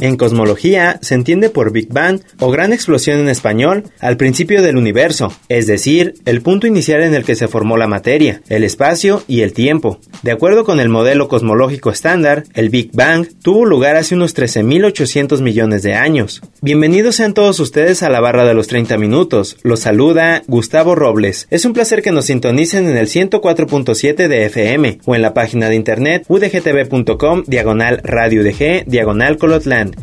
En 0.00 0.16
cosmología 0.16 0.98
se 1.02 1.14
entiende 1.14 1.50
por 1.50 1.72
Big 1.72 1.92
Bang 1.92 2.20
o 2.38 2.50
gran 2.50 2.72
explosión 2.72 3.18
en 3.18 3.28
español 3.28 3.84
al 3.98 4.16
principio 4.16 4.62
del 4.62 4.76
universo, 4.76 5.32
es 5.48 5.66
decir, 5.66 6.14
el 6.24 6.40
punto 6.40 6.66
inicial 6.66 7.02
en 7.02 7.14
el 7.14 7.24
que 7.24 7.34
se 7.34 7.48
formó 7.48 7.76
la 7.76 7.88
materia, 7.88 8.42
el 8.48 8.62
espacio 8.62 9.22
y 9.26 9.40
el 9.40 9.52
tiempo. 9.52 9.98
De 10.22 10.30
acuerdo 10.30 10.64
con 10.64 10.78
el 10.78 10.88
modelo 10.88 11.28
cosmológico 11.28 11.90
estándar, 11.90 12.44
el 12.54 12.70
Big 12.70 12.90
Bang 12.92 13.26
tuvo 13.42 13.64
lugar 13.64 13.96
hace 13.96 14.14
unos 14.14 14.36
13.800 14.36 15.40
millones 15.40 15.82
de 15.82 15.94
años. 15.94 16.42
Bienvenidos 16.60 17.16
sean 17.16 17.34
todos 17.34 17.58
ustedes 17.58 18.02
a 18.02 18.10
la 18.10 18.20
barra 18.20 18.44
de 18.44 18.54
los 18.54 18.68
30 18.68 18.98
minutos. 18.98 19.56
Los 19.62 19.80
saluda 19.80 20.42
Gustavo 20.46 20.94
Robles. 20.94 21.48
Es 21.50 21.64
un 21.64 21.72
placer 21.72 22.02
que 22.02 22.12
nos 22.12 22.26
sintonicen 22.26 22.88
en 22.88 22.96
el 22.96 23.08
104.7 23.08 24.28
de 24.28 24.44
FM 24.46 24.98
o 25.04 25.14
en 25.14 25.22
la 25.22 25.34
página 25.34 25.68
de 25.68 25.74
internet 25.74 26.24
udgtv.com 26.28 27.44
diagonal 27.46 28.00
radio 28.04 28.42
UDG 28.42 28.84
diagonal 28.86 29.38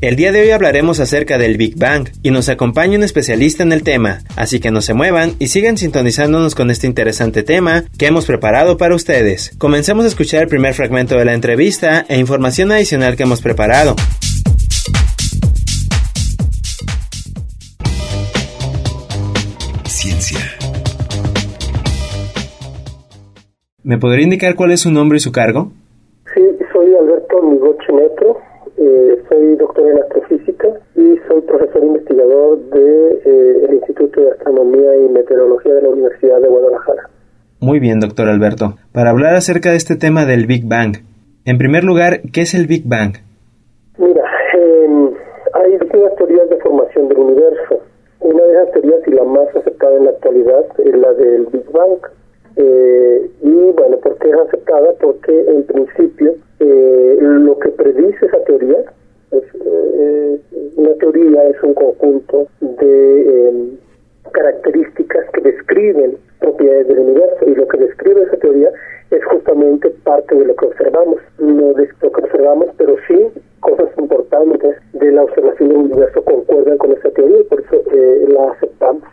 El 0.02 0.16
día 0.16 0.31
de 0.31 0.41
hoy 0.41 0.52
hablaremos 0.52 0.99
acerca 0.99 1.38
del 1.38 1.57
Big 1.57 1.77
Bang 1.77 2.09
y 2.23 2.31
nos 2.31 2.49
acompaña 2.49 2.98
un 2.98 3.04
especialista 3.04 3.63
en 3.63 3.71
el 3.71 3.84
tema, 3.84 4.20
así 4.35 4.60
que 4.60 4.71
no 4.71 4.82
se 4.82 4.93
muevan 4.93 5.34
y 5.40 5.48
sigan 5.48 5.77
sintonizándonos 5.77 6.55
con 6.55 6.71
este 6.71 6.87
interesante 6.87 7.43
tema 7.43 7.84
que 7.98 8.07
hemos 8.07 8.26
preparado 8.26 8.77
para 8.77 8.95
ustedes. 8.95 9.55
Comencemos 9.57 10.05
a 10.05 10.07
escuchar 10.07 10.43
el 10.43 10.49
primer 10.49 10.73
fragmento 10.73 11.18
de 11.18 11.26
la 11.26 11.34
entrevista 11.34 12.05
e 12.07 12.20
información 12.20 12.71
adicional 12.71 13.15
que 13.15 13.23
hemos 13.23 13.41
preparado. 13.41 13.95
Ciencia, 19.85 20.40
¿Me 23.85 23.99
podría 23.99 24.23
indicar 24.23 24.55
cuál 24.55 24.71
es 24.71 24.79
su 24.79 24.91
nombre 24.91 25.17
y 25.17 25.20
su 25.20 25.32
cargo? 25.32 25.71
Sí, 26.34 26.41
soy 26.73 26.95
Alberto 26.95 27.40
Migoche 27.43 27.93
Neto, 27.93 28.40
eh, 28.77 29.23
soy 29.29 29.55
doctor 29.55 29.87
en 29.87 29.99
astrofísica 29.99 30.68
y 30.95 31.18
soy 31.27 31.41
profesor 31.41 31.84
investigador 31.84 32.59
del 32.70 33.21
de, 33.21 33.21
eh, 33.26 33.76
Instituto 33.76 34.21
de 34.21 34.32
Astronomía 34.32 34.95
y 34.95 35.09
Meteorología 35.09 35.73
de 35.76 35.82
la 35.82 35.90
Universidad 35.90 36.41
de 36.41 36.48
Guadalajara. 36.48 37.09
Muy 37.62 37.79
bien, 37.79 37.99
doctor 37.99 38.27
Alberto. 38.27 38.76
Para 38.91 39.12
hablar 39.12 39.35
acerca 39.35 39.71
de 39.71 39.77
este 39.77 39.95
tema 39.95 40.26
del 40.26 40.45
Big 40.45 40.67
Bang, 40.67 40.98
en 41.45 41.57
primer 41.57 41.84
lugar, 41.84 42.21
¿qué 42.34 42.41
es 42.41 42.54
el 42.54 42.67
Big 42.67 42.84
Bang? 42.85 43.13
Mira, 43.98 44.23
eh, 44.57 45.10
hay 45.54 45.71
distintas 45.77 46.15
teorías 46.17 46.49
de 46.49 46.57
formación 46.57 47.07
del 47.07 47.17
universo. 47.20 47.79
Una 48.20 48.43
de 48.43 48.54
esas 48.54 48.71
teorías 48.71 49.07
y 49.07 49.12
la 49.12 49.23
más 49.23 49.55
aceptada 49.55 49.95
en 49.98 50.05
la 50.05 50.10
actualidad 50.12 50.65
es 50.79 50.95
la 50.95 51.13
del 51.13 51.45
Big 51.45 51.71
Bang. 51.71 51.99
Eh, 52.57 53.29
y 53.41 53.71
bueno, 53.71 53.98
¿por 53.98 54.17
qué 54.17 54.29
es 54.29 54.35
aceptada? 54.35 54.93
Porque 55.01 55.45
en 55.49 55.63
principio 55.63 56.35
eh, 56.59 57.17
lo 57.20 57.59
que 57.59 57.70
predice 57.70 58.25
esa 58.25 58.43
teoría, 58.45 58.77
eh, 59.31 60.39
una 60.76 60.93
teoría 60.93 61.43
es 61.49 61.61
un 61.63 61.73
conjunto 61.73 62.48
de 62.61 63.48
em, 63.48 63.77
características 64.31 65.25
que 65.33 65.41
describen 65.41 66.17
propiedades 66.39 66.88
del 66.88 66.99
universo 66.99 67.45
y 67.47 67.55
lo 67.55 67.67
que 67.67 67.77
describe 67.77 68.23
esa 68.23 68.38
teoría 68.38 68.69
es 69.11 69.23
justamente 69.25 69.89
parte 70.03 70.35
de 70.35 70.45
lo 70.45 70.55
que 70.55 70.65
observamos, 70.65 71.17
no 71.39 71.73
de 71.73 71.89
lo 72.01 72.11
que 72.11 72.21
observamos, 72.21 72.67
pero 72.77 72.95
sí 73.07 73.15
cosas 73.59 73.89
importantes 73.97 74.75
de 74.94 75.11
la 75.11 75.23
observación 75.23 75.69
del 75.69 75.77
universo 75.77 76.23
concuerdan 76.23 76.77
con 76.77 76.91
esa 76.94 77.09
teoría 77.11 77.39
y 77.39 77.44
por 77.44 77.61
eso 77.61 77.81
eh, 77.94 78.27
la 78.29 78.51
aceptamos. 78.51 79.03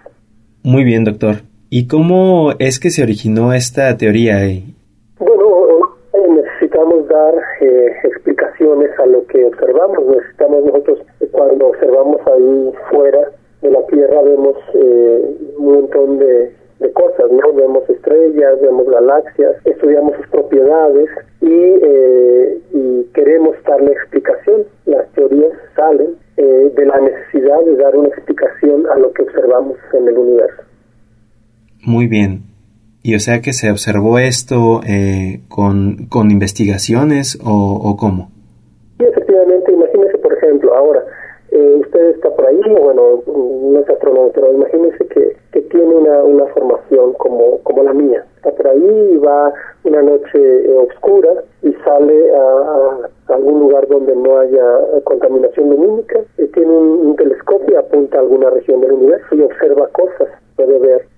Muy 0.62 0.84
bien, 0.84 1.04
doctor. 1.04 1.36
¿Y 1.75 1.88
cómo 1.88 2.53
es 2.59 2.78
que 2.78 2.91
se 2.91 3.03
originó 3.03 3.55
esta 3.55 3.97
teoría? 3.97 4.41
Bueno, 5.19 5.97
eh, 6.12 6.28
necesitamos 6.28 7.09
dar 7.09 7.33
eh, 7.62 7.93
explicaciones 8.05 8.91
a 8.99 9.06
lo 9.06 9.27
que 9.27 9.47
observamos. 9.47 10.05
Necesitamos 10.05 10.66
nosotros, 10.66 10.99
eh, 11.21 11.28
cuando 11.32 11.69
observamos 11.69 12.21
ahí 12.27 12.72
fuera 12.91 13.21
de 13.62 13.71
la 13.71 13.87
Tierra, 13.87 14.21
vemos 14.21 14.55
eh, 14.75 15.34
un 15.56 15.72
montón 15.72 16.19
de, 16.19 16.53
de 16.78 16.93
cosas, 16.93 17.32
¿no? 17.32 17.55
Vemos 17.55 17.88
estrellas, 17.88 18.61
vemos 18.61 18.87
galaxias, 18.91 19.56
estudiamos 19.65 20.15
sus 20.16 20.27
propiedades 20.28 21.09
y, 21.41 21.49
eh, 21.49 22.59
y 22.75 23.05
queremos 23.15 23.56
darle 23.66 23.93
explicación. 23.93 24.66
Las 24.84 25.11
teorías 25.12 25.53
salen 25.75 26.16
eh, 26.37 26.71
de 26.75 26.84
la 26.84 27.00
necesidad 27.00 27.61
de 27.65 27.77
dar 27.77 27.97
una 27.97 28.09
explicación 28.09 28.87
a 28.94 28.99
lo 28.99 29.11
que 29.15 29.22
observamos 29.22 29.78
en 29.94 30.09
el 30.09 30.19
universo. 30.19 30.62
Muy 31.84 32.06
bien. 32.06 32.43
Y 33.03 33.16
o 33.16 33.19
sea 33.19 33.41
que 33.41 33.53
se 33.53 33.70
observó 33.70 34.19
esto 34.20 34.81
eh, 34.87 35.41
con, 35.48 36.06
con 36.09 36.31
investigaciones 36.31 37.37
o, 37.44 37.50
o 37.82 37.97
cómo? 37.97 38.31
Sí, 38.98 39.04
efectivamente, 39.04 39.72
imagínese, 39.72 40.19
por 40.19 40.32
ejemplo, 40.34 40.72
ahora, 40.72 41.04
eh, 41.50 41.76
usted 41.81 42.10
está 42.10 42.31
por 42.31 42.47
ahí, 42.47 42.60
bueno, 42.81 43.22
no 43.26 43.81
es 43.81 43.88
astrónomo, 43.91 44.31
pero 44.32 44.53
imagínese 44.53 45.04
que, 45.09 45.37
que 45.50 45.62
tiene 45.62 45.93
una, 45.93 46.22
una 46.22 46.47
formación 46.54 47.15
como, 47.15 47.59
como 47.65 47.82
la 47.82 47.93
mía. 47.93 48.25
Está 48.37 48.53
por 48.53 48.69
ahí 48.69 49.10
y 49.14 49.16
va 49.16 49.53
una 49.82 50.03
noche 50.03 50.38
eh, 50.38 50.76
oscura 50.88 51.43
y 51.62 51.72
sale 51.84 52.32
a, 52.37 53.34
algún 53.34 53.60
lugar 53.60 53.88
donde 53.88 54.14
no 54.14 54.38
haya 54.38 54.62
contaminación 55.03 55.70
lumínica, 55.70 56.20
tiene 56.54 56.70
un, 56.70 57.06
un 57.06 57.16
telescopio, 57.16 57.81
apunta 57.81 58.19
a 58.19 58.20
alguna 58.20 58.50
región 58.50 58.81
del 58.81 58.93
universo 58.93 59.34
y 59.34 59.41
observa 59.41 59.88
cosas, 59.88 60.28
puede 60.54 60.78
ver 60.78 61.12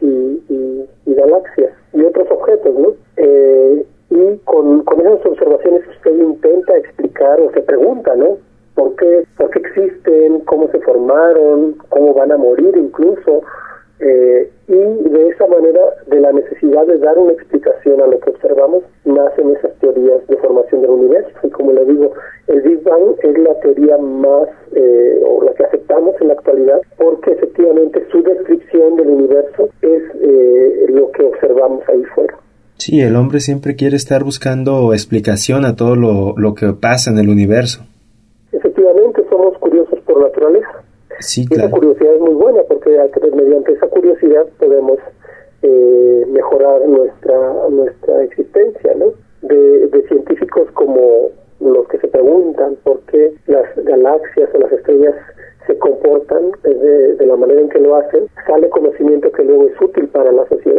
ejemplo, 0.00 0.44
y, 0.48 0.54
y, 0.54 0.88
y 1.06 1.14
galaxias 1.14 1.72
y 1.92 2.02
otros 2.02 2.30
objetos, 2.30 2.74
¿no? 2.78 2.94
Eh, 3.16 3.84
y 4.10 4.36
con, 4.44 4.82
con 4.84 5.00
esas 5.00 5.24
observaciones 5.24 5.82
usted 5.88 6.16
intenta 6.16 6.76
explicar 6.76 7.40
o 7.40 7.52
se 7.52 7.62
pregunta, 7.62 8.14
¿no? 8.16 8.38
¿Por 8.74 8.96
qué, 8.96 9.24
¿Por 9.36 9.50
qué 9.50 9.58
existen? 9.60 10.40
¿Cómo 10.40 10.68
se 10.70 10.80
formaron? 10.80 11.76
¿Cómo 11.88 12.14
van 12.14 12.32
a 12.32 12.36
morir 12.36 12.74
incluso? 12.76 13.42
Eh, 14.00 14.50
y 14.66 15.08
de 15.10 15.28
esa 15.28 15.46
manera, 15.46 15.80
de 16.06 16.20
la 16.20 16.32
necesidad 16.32 16.86
de 16.86 16.98
dar 16.98 17.18
una 17.18 17.32
explicación 17.32 18.00
a 18.00 18.06
lo 18.06 18.18
que 18.20 18.30
observamos, 18.30 18.82
nacen 19.04 19.50
esas 19.50 19.74
teorías 19.78 20.26
de 20.26 20.36
formación 20.38 20.80
del 20.80 20.92
universo. 20.92 21.30
Y 21.42 21.50
como 21.50 21.72
le 21.72 21.84
digo, 21.84 22.12
el 22.46 22.62
Big 22.62 22.82
Bang 22.82 23.16
es 23.22 23.38
la 23.38 23.60
teoría 23.60 23.98
más, 23.98 24.48
eh, 24.74 25.22
o 25.26 25.44
la 25.44 25.52
que 25.52 25.64
aceptamos 25.64 26.14
en 26.20 26.28
la 26.28 26.34
actualidad, 26.34 26.80
porque 26.96 27.32
efectivamente 27.32 28.06
su 28.10 28.22
descripción 28.22 28.96
del 28.96 29.08
universo 29.08 29.68
es 29.82 30.02
eh, 30.20 30.86
lo 30.88 31.10
que 31.12 31.24
observamos 31.24 31.86
ahí 31.88 32.02
fuera. 32.14 32.38
Sí, 32.90 33.00
el 33.02 33.14
hombre 33.14 33.38
siempre 33.38 33.76
quiere 33.76 33.94
estar 33.94 34.24
buscando 34.24 34.92
explicación 34.92 35.64
a 35.64 35.76
todo 35.76 35.94
lo, 35.94 36.34
lo 36.36 36.54
que 36.54 36.72
pasa 36.72 37.12
en 37.12 37.18
el 37.18 37.28
universo. 37.28 37.84
Efectivamente, 38.50 39.22
somos 39.30 39.56
curiosos 39.58 40.00
por 40.00 40.20
naturaleza. 40.20 40.82
Sí, 41.20 41.42
Y 41.42 41.54
esa 41.54 41.68
claro. 41.68 41.70
curiosidad 41.70 42.14
es 42.14 42.20
muy 42.20 42.34
buena 42.34 42.62
porque 42.68 42.90
mediante 43.32 43.74
esa 43.74 43.86
curiosidad 43.86 44.44
podemos 44.58 44.98
eh, 45.62 46.26
mejorar 46.32 46.80
nuestra 46.88 47.38
nuestra 47.70 48.24
existencia, 48.24 48.92
¿no? 48.96 49.12
De, 49.42 49.86
de 49.86 50.08
científicos 50.08 50.68
como 50.72 51.28
los 51.60 51.86
que 51.86 51.98
se 51.98 52.08
preguntan 52.08 52.74
por 52.82 53.02
qué 53.02 53.34
las 53.46 53.66
galaxias 53.84 54.50
o 54.52 54.58
las 54.58 54.72
estrellas 54.72 55.14
se 55.68 55.78
comportan 55.78 56.42
de, 56.64 57.14
de 57.14 57.26
la 57.26 57.36
manera 57.36 57.60
en 57.60 57.68
que 57.68 57.78
lo 57.78 57.94
hacen, 57.94 58.26
sale 58.48 58.68
conocimiento 58.68 59.30
que 59.30 59.44
luego 59.44 59.68
es 59.68 59.80
útil 59.80 60.08
para 60.08 60.32
la 60.32 60.44
sociedad. 60.48 60.69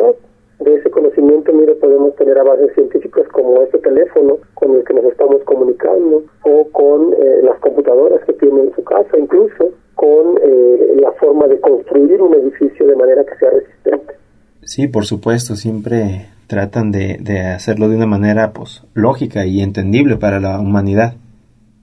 Sí, 14.74 14.88
por 14.88 15.04
supuesto, 15.04 15.58
siempre 15.58 16.28
tratan 16.48 16.92
de, 16.92 17.18
de 17.20 17.42
hacerlo 17.42 17.90
de 17.90 17.98
una 17.98 18.06
manera 18.06 18.54
pues 18.54 18.84
lógica 18.94 19.46
y 19.46 19.60
entendible 19.60 20.16
para 20.16 20.40
la 20.40 20.62
humanidad. 20.62 21.16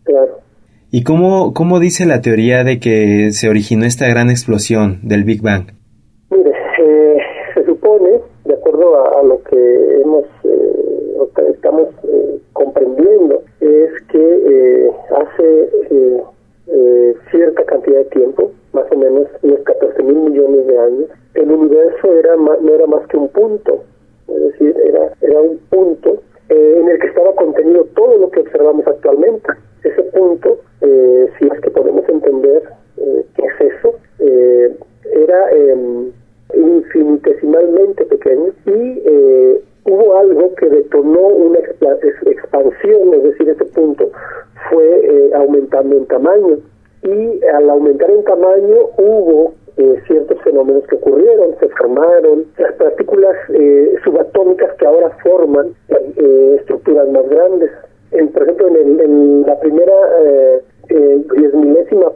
Claro. 0.05 0.39
¿Y 0.91 1.05
cómo, 1.05 1.53
cómo 1.53 1.81
dice 1.81 2.07
la 2.07 2.23
teoría 2.23 2.65
de 2.65 2.81
que 2.81 3.31
se 3.33 3.51
originó 3.51 3.85
esta 3.85 4.09
gran 4.09 4.31
explosión 4.31 5.01
del 5.03 5.25
Big 5.25 5.43
Bang? 5.43 5.67
Mire, 6.31 6.51
eh, 6.81 7.19
se 7.53 7.67
supone, 7.67 8.21
de 8.47 8.55
acuerdo 8.55 8.97
a, 8.97 9.21
a 9.21 9.23
lo 9.23 9.43
que 9.43 10.01
hemos, 10.03 10.25
eh, 10.45 11.13
lo 11.19 11.31
que 11.35 11.51
estamos 11.51 11.89
eh, 12.05 12.41
comprendiendo, 12.55 13.43
es 13.61 13.91
que 14.11 14.19
eh, 14.19 14.91
hace 15.15 15.69
cierta 17.31 17.63
cantidad 17.65 17.99
de 17.99 18.05
tiempo, 18.07 18.51
más 18.73 18.87
o 18.91 18.97
menos 18.97 19.27
unos 19.43 19.61
14 19.61 20.03
mil 20.03 20.17
millones 20.17 20.67
de 20.67 20.79
años, 20.79 21.11
el 21.35 21.51
universo 21.51 22.13
era 22.15 22.37
no 22.37 22.75
era 22.75 22.87
más 22.87 23.07
que 23.09 23.17
un 23.17 23.29
punto, 23.29 23.85
es 24.29 24.43
decir, 24.53 24.75
era, 24.85 25.13
era 25.21 25.41
un 25.41 25.59
punto 25.71 26.23
en 26.49 26.89
el 26.89 26.99
que 26.99 27.07
estaba 27.09 27.35
contenido 27.35 27.85
todo 27.95 28.17
lo 28.19 28.31
que 28.31 28.41
observamos 28.41 28.87
actualmente. 28.87 29.49
Ese 29.85 30.03
punto, 30.05 30.59
si 30.81 31.47
es 31.47 31.61
que 31.61 31.71
podemos 31.71 32.09
entender 32.09 32.63
qué 32.97 33.43
es 33.43 33.73
eso, 33.73 33.95
era 34.19 35.51
em, 35.53 36.11
infinitesimalmente 36.55 38.05
pequeño 38.07 38.53
y 38.67 39.03
eh, 39.05 39.63
hubo 39.85 40.17
algo 40.17 40.55
que 40.55 40.69
detonó 40.69 41.21
una 41.21 41.59
expansión, 41.59 43.15
es 43.15 43.23
decir, 43.23 43.49
ese 43.49 43.65
punto 43.67 44.11
fue 44.71 44.85
eh, 44.85 45.31
aumentando 45.35 45.97
en 45.97 46.07
tamaño 46.07 46.59
y 47.03 47.45
al 47.55 47.71
aumentar 47.71 48.11
en 48.11 48.25
tamaño 48.25 48.77
hubo 48.99 49.55
eh, 49.77 50.03
ciertos 50.07 50.41
fenómenos 50.43 50.85
que 50.89 50.97
ocurrieron, 50.97 51.55
se 51.61 51.69
formaron 51.69 52.47
las 52.59 52.73
partículas 52.75 53.37
subatómicas 54.05 54.75
que 54.75 54.87
ahora 54.87 55.11
forman 55.23 55.69
estructuras 56.57 57.09
más 57.11 57.29
grandes. 57.29 57.71
En, 58.11 58.29
por 58.29 58.43
ejemplo, 58.43 58.69
en, 58.69 59.01
en 59.01 59.43
la 59.43 59.61
primera 59.61 59.95
eh, 60.91 61.23
diez 61.37 61.55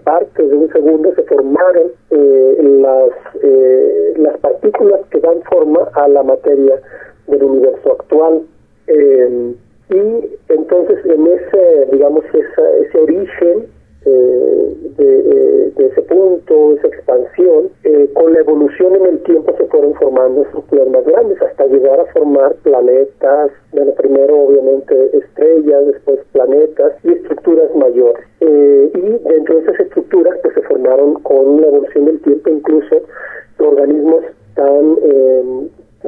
milésima 0.02 0.04
parte 0.04 0.42
de 0.42 0.56
un 0.56 0.72
segundo 0.72 1.14
se 1.14 1.22
formaron 1.22 1.92
eh, 2.10 2.56
las, 2.80 3.10
eh, 3.42 4.14
las 4.16 4.38
partículas 4.38 5.00
que 5.10 5.20
dan 5.20 5.42
forma 5.42 5.88
a 5.94 6.08
la 6.08 6.22
materia 6.22 6.80
del 7.26 7.42
universo 7.42 7.92
actual. 7.92 8.42
Eh, 8.86 9.54
y 9.90 10.30
entonces 10.48 11.04
en 11.04 11.26
ese, 11.26 11.86
digamos, 11.92 12.24
ese 12.32 12.98
origen 12.98 13.66
eh, 14.04 14.76
de, 14.98 15.70
de, 15.76 15.86
ese 15.86 16.02
punto, 16.02 16.72
esa 16.72 16.88
expansión, 16.88 17.70
eh, 17.84 18.10
con 18.14 18.32
la 18.32 18.40
evolución 18.40 18.96
en 18.96 19.06
el 19.06 19.22
tiempo 19.22 19.54
se 19.56 19.64
fueron 19.66 19.94
formando 19.94 20.42
estructuras 20.42 20.88
más 20.88 21.04
grandes 21.04 21.40
hasta 21.40 21.66
llegar 21.66 22.00
a 22.00 22.06
formar 22.06 22.54
planetas, 22.62 23.52
bueno, 23.72 23.92
primero 23.92 24.40
obviamente 24.40 25.16
estrellas, 25.16 25.86
después 25.86 26.20
planetas 26.32 26.92
y 27.04 27.12
estructuras 27.12 27.74
mayores. 27.76 28.24
Eh, 28.40 28.90
y 28.94 29.28
dentro 29.28 29.56
de 29.56 29.62
esas 29.62 29.80
estructuras 29.80 30.36
pues 30.42 30.54
se 30.54 30.62
formaron 30.62 31.14
con 31.22 31.60
la 31.60 31.68
evolución 31.68 32.06
del 32.06 32.20
tiempo 32.22 32.50
incluso 32.50 32.96
organismos 33.58 34.24
tan 34.54 34.96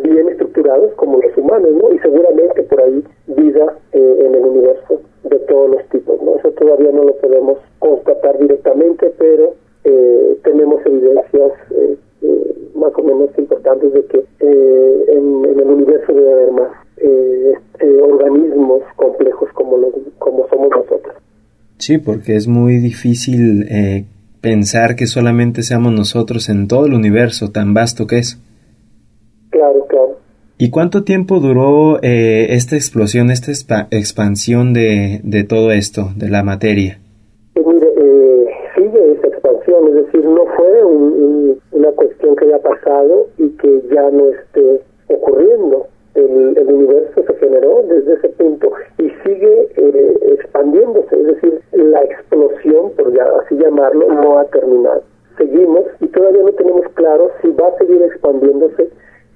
bien 0.02 0.28
estructurados 0.28 0.92
como 0.94 1.18
los 1.18 1.36
humanos, 1.36 1.70
¿no? 1.80 1.92
Y 1.92 1.98
seguramente 2.00 2.64
por 2.64 2.80
ahí 2.82 3.04
vida 3.26 3.76
en 3.92 4.34
el 4.34 4.44
universo 4.44 5.00
de 5.24 5.38
todos 5.40 5.70
los 5.70 5.88
tipos, 5.88 6.20
¿no? 6.22 6.36
Eso 6.36 6.50
todavía 6.52 6.90
no 6.92 7.04
lo 7.04 7.16
podemos 7.16 7.58
constatar 7.78 8.38
directamente, 8.38 9.12
pero 9.18 9.54
eh, 9.84 10.38
tenemos 10.42 10.84
evidencias 10.86 11.52
eh, 11.70 11.96
eh, 12.22 12.54
más 12.74 12.92
o 12.96 13.02
menos 13.02 13.30
importantes 13.38 13.92
de 13.92 14.04
que 14.06 14.24
en, 14.40 15.44
el 15.44 15.66
universo 15.66 16.12
debe 16.12 16.32
haber 16.32 16.52
más 16.52 16.68
organismos 18.02 18.82
complejos 18.96 19.50
como, 19.52 19.76
los, 19.76 19.92
como 20.18 20.46
somos 20.48 20.70
nosotros. 20.70 21.14
Sí, 21.78 21.98
porque 21.98 22.36
es 22.36 22.46
muy 22.46 22.78
difícil 22.78 23.66
pensar 24.40 24.96
que 24.96 25.06
solamente 25.06 25.62
seamos 25.62 25.92
nosotros 25.92 26.48
en 26.48 26.68
todo 26.68 26.86
el 26.86 26.94
universo 26.94 27.50
tan 27.50 27.74
vasto 27.74 28.06
que 28.06 28.18
es. 28.18 28.38
¿Y 30.56 30.70
cuánto 30.70 31.02
tiempo 31.02 31.40
duró 31.40 31.98
eh, 32.02 32.54
esta 32.54 32.76
explosión, 32.76 33.30
esta 33.30 33.50
expansión 33.90 34.72
de, 34.72 35.46
todo 35.48 35.72
esto, 35.72 36.10
de 36.14 36.28
la 36.28 36.44
materia? 36.44 37.00
Pues 37.54 37.66
mire, 37.66 37.88
eh, 37.88 38.46
sigue 38.76 39.12
esa 39.14 39.26
expansión, 39.26 39.88
es 39.88 39.94
decir, 40.06 40.24
no 40.24 40.44
fue 40.56 40.84
una 41.72 41.90
cuestión 41.92 42.36
que 42.36 42.44
haya 42.44 42.62
pasado 42.62 43.28
y 43.36 43.48
que 43.50 43.82
ya 43.92 44.08
no 44.10 44.30
esté 44.30 44.80
ocurriendo. 45.08 45.88
El, 46.14 46.56
el 46.56 46.66
universo 46.72 47.24
se 47.26 47.34
generó 47.34 47.82
desde 47.88 48.14
ese 48.14 48.28
punto 48.28 48.70
y 48.98 49.10
sigue 49.24 49.68
eh, 49.76 50.18
expandiéndose, 50.38 51.16
es 51.16 51.26
decir, 51.26 51.60
la 51.72 52.02
explosión, 52.04 52.92
por 52.96 53.12
ya 53.12 53.24
así 53.42 53.56
llamarlo, 53.56 54.06
no 54.08 54.38
ha 54.38 54.44
terminado. 54.44 55.02
Seguimos 55.36 55.82
y 56.00 56.06
todavía 56.06 56.42
no 56.42 56.52
tenemos 56.52 56.86
claro 56.94 57.30
si 57.42 57.50
va 57.50 57.66
a 57.66 57.78
seguir 57.78 58.00
expandiéndose 58.02 58.88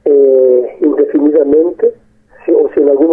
eh, 0.04 0.76
indefinidamente, 0.80 1.92
si, 2.46 2.52
o 2.52 2.70
si 2.72 2.80
en 2.80 2.88
algún 2.88 3.10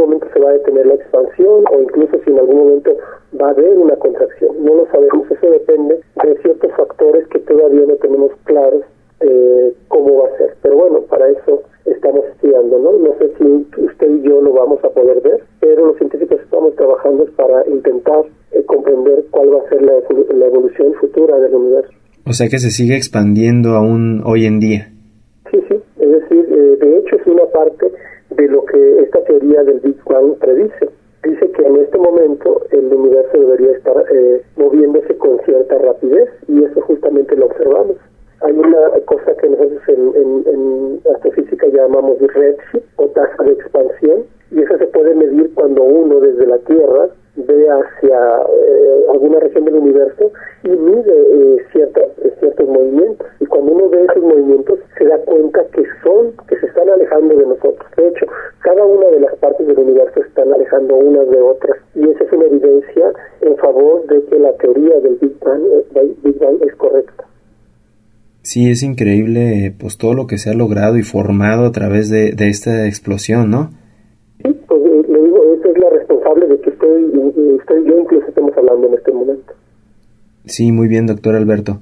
detener 0.66 0.88
la 0.88 0.96
expansión, 0.96 1.64
o 1.72 1.82
incluso 1.82 2.18
si 2.24 2.32
en 2.32 2.40
algún 2.40 2.58
momento 2.58 2.98
va 3.40 3.48
a 3.48 3.52
haber 3.52 3.78
una 3.78 3.96
contracción. 3.96 4.52
No 4.64 4.74
lo 4.74 4.88
sabemos, 4.88 5.30
eso 5.30 5.50
depende 5.50 6.00
de 6.24 6.38
ciertos 6.42 6.72
factores 6.76 7.28
que 7.28 7.40
todavía 7.40 7.86
no 7.88 7.96
tenemos 7.96 8.32
claros 8.46 8.84
eh, 9.22 9.74
cómo 9.88 10.24
va 10.24 10.28
a 10.28 10.38
ser. 10.38 10.56
Pero 10.62 10.76
bueno, 10.76 11.02
para 11.02 11.30
eso 11.30 11.64
estamos 11.86 12.26
estudiando, 12.26 12.80
¿no? 12.80 12.92
No 12.94 13.16
sé 13.18 13.32
si 13.38 13.82
usted 13.82 14.10
y 14.10 14.22
yo 14.22 14.42
lo 14.42 14.54
vamos 14.54 14.84
a 14.84 14.90
poder 14.90 15.22
ver, 15.22 15.44
pero 15.60 15.88
los 15.88 15.98
científicos 15.98 16.40
estamos 16.42 16.76
trabajando 16.76 17.26
para 17.36 17.68
intentar 17.68 18.26
eh, 18.52 18.64
comprender 18.66 19.26
cuál 19.32 19.54
va 19.54 19.60
a 19.60 19.70
ser 19.70 19.82
la, 19.82 19.94
la 19.94 20.46
evolución 20.46 20.94
futura 20.96 21.40
del 21.40 21.56
universo. 21.56 21.92
O 22.28 22.34
sea 22.34 22.48
que 22.50 22.58
se 22.58 22.72
sigue 22.72 22.96
expandiendo 22.96 23.76
aún 23.76 24.24
hoy 24.26 24.46
en 24.46 24.60
día. 24.60 24.92
Sí, 25.52 25.60
sí, 25.70 25.76
es 26.00 26.10
decir, 26.10 26.46
eh, 26.50 26.78
de 26.82 26.98
hecho 26.98 27.16
es 27.18 27.28
una 27.28 27.46
parte 27.46 27.92
de 28.32 28.48
lo 28.48 28.66
que 28.66 29.00
esta 29.04 29.24
teoría 29.26 29.64
del 29.64 29.80
Big 29.80 29.98
Bang 30.06 30.36
predice. 30.40 30.90
Dice 31.24 31.52
que 31.52 31.62
en 31.64 31.78
este 31.78 31.98
momento 31.98 32.62
el 32.72 32.86
universo 32.94 33.40
debería 33.40 33.72
estar 33.72 33.96
eh, 34.12 34.42
moviéndose 34.58 35.16
con 35.18 35.40
cierta 35.46 35.78
rapidez 35.78 36.30
y 36.48 36.64
eso 36.64 36.82
justamente 36.82 37.36
lo 37.36 37.48
observamos. 37.48 37.98
Hay 38.42 38.54
una 38.54 38.90
cosa 39.06 39.36
que 39.38 39.50
nosotros 39.50 39.82
en, 39.88 40.44
en, 40.54 41.02
astrofísica 41.16 41.68
llamamos 41.68 42.20
redshift 42.20 42.86
o 42.98 43.08
tasa 43.08 43.44
de 43.44 43.54
expansión 43.54 44.24
y 44.52 44.62
eso 44.62 44.78
se 44.78 44.88
puede 44.88 45.16
medir 45.16 45.52
cuando 45.56 45.84
uno 45.84 46.20
desde 46.20 46.46
la 46.46 46.60
Tierra 46.60 47.10
ve 47.36 47.68
hacia 47.70 48.18
eh, 48.18 49.06
alguna 49.12 49.40
región 49.40 49.66
del 49.66 49.76
universo 49.76 50.32
y 50.66 50.70
mide 50.70 51.14
eh, 51.14 51.66
ciertos 51.72 52.68
movimientos. 52.68 53.28
Y 53.40 53.46
cuando 53.46 53.72
uno 53.74 53.90
ve 53.90 54.06
esos 54.06 54.24
movimientos 54.24 54.80
se 54.98 55.06
da 55.06 55.18
cuenta 55.20 55.64
que 55.74 55.84
son, 56.04 56.34
que 56.48 56.60
se 56.60 56.66
están 56.68 56.90
alejando 56.90 57.36
de 57.36 57.46
nosotros. 57.46 57.86
De 57.96 58.08
hecho, 58.08 58.26
cada 58.62 58.84
una 58.84 59.08
de 59.08 59.20
las 59.20 59.36
partes 59.36 59.68
del 59.68 59.78
universo 59.78 60.22
están 60.22 60.52
alejando 60.54 60.96
unas 60.96 61.30
de 61.30 61.40
otras. 61.40 61.78
Y 61.96 62.10
esa 62.10 62.24
es 62.24 62.32
una 62.32 62.46
evidencia 62.46 63.14
en 63.42 63.58
favor 63.58 64.06
de 64.08 64.24
que 64.26 64.40
la 64.40 64.54
teoría 64.54 65.00
del 65.00 65.16
Big 65.16 65.38
Bang, 65.40 65.62
eh, 65.96 66.16
Big 66.24 66.40
Bang 66.40 66.58
es 66.62 66.76
correcta. 66.76 67.26
Sí, 68.42 68.70
es 68.70 68.84
increíble 68.84 69.74
pues 69.80 69.98
todo 69.98 70.14
lo 70.14 70.28
que 70.28 70.38
se 70.38 70.52
ha 70.52 70.54
logrado 70.54 70.98
y 70.98 71.04
formado 71.04 71.66
a 71.66 71.72
través 71.72 72.10
de, 72.10 72.32
de 72.32 72.50
esta 72.50 72.86
explosión, 72.86 73.50
¿no? 73.50 73.70
Sí, 80.56 80.72
muy 80.72 80.88
bien, 80.88 81.06
doctor 81.06 81.36
Alberto. 81.36 81.82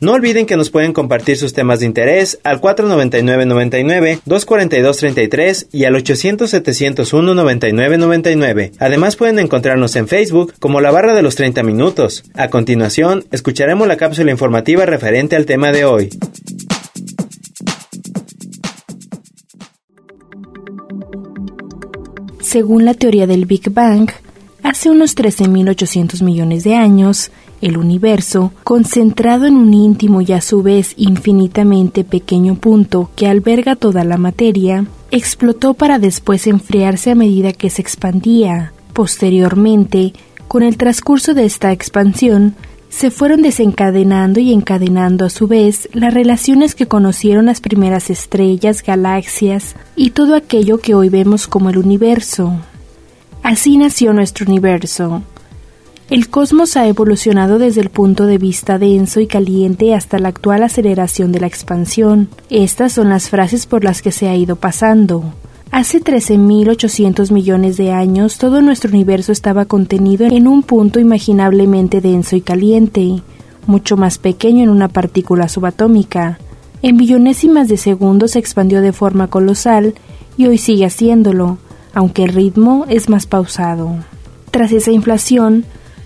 No 0.00 0.12
olviden 0.12 0.44
que 0.44 0.58
nos 0.58 0.68
pueden 0.68 0.92
compartir 0.92 1.38
sus 1.38 1.54
temas 1.54 1.80
de 1.80 1.86
interés 1.86 2.38
al 2.44 2.60
499-99, 2.60 4.20
242-33 4.26 5.68
y 5.72 5.86
al 5.86 5.94
800-701-9999. 5.94 8.72
Además 8.80 9.16
pueden 9.16 9.38
encontrarnos 9.38 9.96
en 9.96 10.08
Facebook 10.08 10.52
como 10.58 10.82
la 10.82 10.90
barra 10.90 11.14
de 11.14 11.22
los 11.22 11.36
30 11.36 11.62
minutos. 11.62 12.24
A 12.34 12.50
continuación, 12.50 13.24
escucharemos 13.32 13.88
la 13.88 13.96
cápsula 13.96 14.30
informativa 14.30 14.84
referente 14.84 15.36
al 15.36 15.46
tema 15.46 15.72
de 15.72 15.86
hoy. 15.86 16.10
Según 22.42 22.84
la 22.84 22.92
teoría 22.92 23.26
del 23.26 23.46
Big 23.46 23.72
Bang, 23.72 24.10
hace 24.64 24.90
unos 24.90 25.14
13.800 25.14 26.22
millones 26.22 26.64
de 26.64 26.74
años, 26.74 27.30
el 27.60 27.76
universo, 27.76 28.52
concentrado 28.64 29.44
en 29.44 29.56
un 29.56 29.72
íntimo 29.74 30.22
y 30.22 30.32
a 30.32 30.40
su 30.40 30.62
vez 30.62 30.94
infinitamente 30.96 32.02
pequeño 32.02 32.56
punto 32.56 33.10
que 33.14 33.28
alberga 33.28 33.76
toda 33.76 34.04
la 34.04 34.16
materia, 34.16 34.86
explotó 35.10 35.74
para 35.74 35.98
después 35.98 36.46
enfriarse 36.46 37.10
a 37.10 37.14
medida 37.14 37.52
que 37.52 37.70
se 37.70 37.82
expandía. 37.82 38.72
Posteriormente, 38.94 40.14
con 40.48 40.62
el 40.62 40.78
transcurso 40.78 41.34
de 41.34 41.44
esta 41.44 41.70
expansión, 41.70 42.56
se 42.88 43.10
fueron 43.10 43.42
desencadenando 43.42 44.40
y 44.40 44.52
encadenando 44.52 45.26
a 45.26 45.30
su 45.30 45.46
vez 45.46 45.90
las 45.92 46.14
relaciones 46.14 46.74
que 46.74 46.86
conocieron 46.86 47.46
las 47.46 47.60
primeras 47.60 48.08
estrellas, 48.08 48.82
galaxias 48.82 49.76
y 49.94 50.10
todo 50.10 50.34
aquello 50.34 50.78
que 50.78 50.94
hoy 50.94 51.10
vemos 51.10 51.48
como 51.48 51.70
el 51.70 51.78
universo. 51.78 52.56
Así 53.44 53.76
nació 53.76 54.14
nuestro 54.14 54.46
universo. 54.46 55.20
El 56.08 56.30
cosmos 56.30 56.78
ha 56.78 56.88
evolucionado 56.88 57.58
desde 57.58 57.82
el 57.82 57.90
punto 57.90 58.24
de 58.24 58.38
vista 58.38 58.78
denso 58.78 59.20
y 59.20 59.26
caliente 59.26 59.94
hasta 59.94 60.18
la 60.18 60.30
actual 60.30 60.62
aceleración 60.62 61.30
de 61.30 61.40
la 61.40 61.46
expansión. 61.46 62.30
Estas 62.48 62.94
son 62.94 63.10
las 63.10 63.28
frases 63.28 63.66
por 63.66 63.84
las 63.84 64.00
que 64.00 64.12
se 64.12 64.28
ha 64.28 64.34
ido 64.34 64.56
pasando. 64.56 65.24
Hace 65.70 66.00
13.800 66.00 67.32
millones 67.32 67.76
de 67.76 67.92
años 67.92 68.38
todo 68.38 68.62
nuestro 68.62 68.90
universo 68.90 69.30
estaba 69.30 69.66
contenido 69.66 70.24
en 70.24 70.48
un 70.48 70.62
punto 70.62 70.98
imaginablemente 70.98 72.00
denso 72.00 72.36
y 72.36 72.40
caliente, 72.40 73.20
mucho 73.66 73.98
más 73.98 74.16
pequeño 74.16 74.64
en 74.64 74.70
una 74.70 74.88
partícula 74.88 75.50
subatómica. 75.50 76.38
En 76.80 76.96
billonésimas 76.96 77.68
de 77.68 77.76
segundos 77.76 78.30
se 78.30 78.38
expandió 78.38 78.80
de 78.80 78.94
forma 78.94 79.26
colosal 79.26 79.92
y 80.38 80.46
hoy 80.46 80.56
sigue 80.56 80.86
haciéndolo, 80.86 81.58
aunque 81.94 82.24
el 82.24 82.32
ritmo 82.32 82.84
es 82.88 83.08
más 83.08 83.26
pausado. 83.26 83.96
Tras 84.50 84.72
esa 84.72 84.92
inflación, 84.92 85.64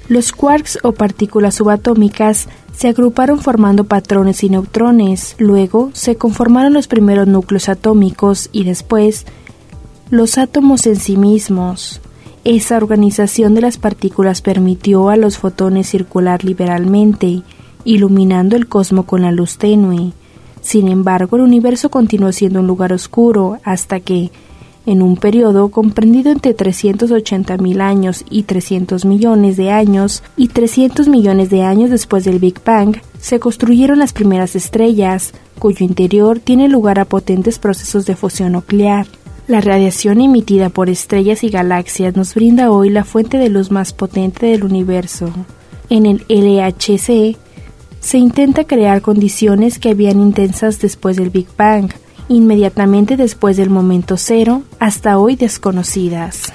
los 0.08 0.32
quarks 0.32 0.78
o 0.82 0.92
partículas 0.92 1.56
subatómicas 1.56 2.48
se 2.74 2.88
agruparon 2.88 3.40
formando 3.40 3.84
patrones 3.84 4.44
y 4.44 4.48
neutrones, 4.48 5.34
luego 5.38 5.90
se 5.92 6.16
conformaron 6.16 6.72
los 6.72 6.86
primeros 6.86 7.26
núcleos 7.26 7.68
atómicos 7.68 8.48
y 8.52 8.64
después 8.64 9.26
los 10.10 10.38
átomos 10.38 10.86
en 10.86 10.96
sí 10.96 11.16
mismos. 11.16 12.00
Esa 12.44 12.76
organización 12.76 13.54
de 13.54 13.60
las 13.60 13.76
partículas 13.76 14.40
permitió 14.40 15.10
a 15.10 15.16
los 15.16 15.36
fotones 15.36 15.88
circular 15.88 16.44
liberalmente, 16.44 17.42
iluminando 17.84 18.56
el 18.56 18.68
cosmos 18.68 19.04
con 19.04 19.22
la 19.22 19.32
luz 19.32 19.58
tenue. 19.58 20.12
Sin 20.62 20.88
embargo, 20.88 21.36
el 21.36 21.42
universo 21.42 21.90
continuó 21.90 22.32
siendo 22.32 22.60
un 22.60 22.66
lugar 22.66 22.92
oscuro 22.92 23.58
hasta 23.64 24.00
que, 24.00 24.30
en 24.88 25.02
un 25.02 25.18
periodo 25.18 25.68
comprendido 25.68 26.32
entre 26.32 26.56
380.000 26.56 27.82
años 27.82 28.24
y 28.30 28.44
300 28.44 29.04
millones 29.04 29.58
de 29.58 29.70
años 29.70 30.22
y 30.34 30.48
300 30.48 31.08
millones 31.08 31.50
de 31.50 31.62
años 31.62 31.90
después 31.90 32.24
del 32.24 32.38
Big 32.38 32.64
Bang, 32.64 32.96
se 33.20 33.38
construyeron 33.38 33.98
las 33.98 34.14
primeras 34.14 34.56
estrellas, 34.56 35.34
cuyo 35.58 35.84
interior 35.84 36.38
tiene 36.38 36.68
lugar 36.68 36.98
a 36.98 37.04
potentes 37.04 37.58
procesos 37.58 38.06
de 38.06 38.16
fusión 38.16 38.52
nuclear. 38.52 39.06
La 39.46 39.60
radiación 39.60 40.22
emitida 40.22 40.70
por 40.70 40.88
estrellas 40.88 41.44
y 41.44 41.50
galaxias 41.50 42.16
nos 42.16 42.34
brinda 42.34 42.70
hoy 42.70 42.88
la 42.88 43.04
fuente 43.04 43.36
de 43.36 43.50
luz 43.50 43.70
más 43.70 43.92
potente 43.92 44.46
del 44.46 44.64
universo. 44.64 45.30
En 45.90 46.06
el 46.06 46.24
LHC 46.30 47.36
se 48.00 48.16
intenta 48.16 48.64
crear 48.64 49.02
condiciones 49.02 49.78
que 49.78 49.90
habían 49.90 50.18
intensas 50.18 50.80
después 50.80 51.18
del 51.18 51.28
Big 51.28 51.48
Bang, 51.58 51.90
inmediatamente 52.28 53.16
después 53.16 53.56
del 53.56 53.70
momento 53.70 54.16
cero, 54.16 54.62
hasta 54.78 55.18
hoy 55.18 55.36
desconocidas. 55.36 56.52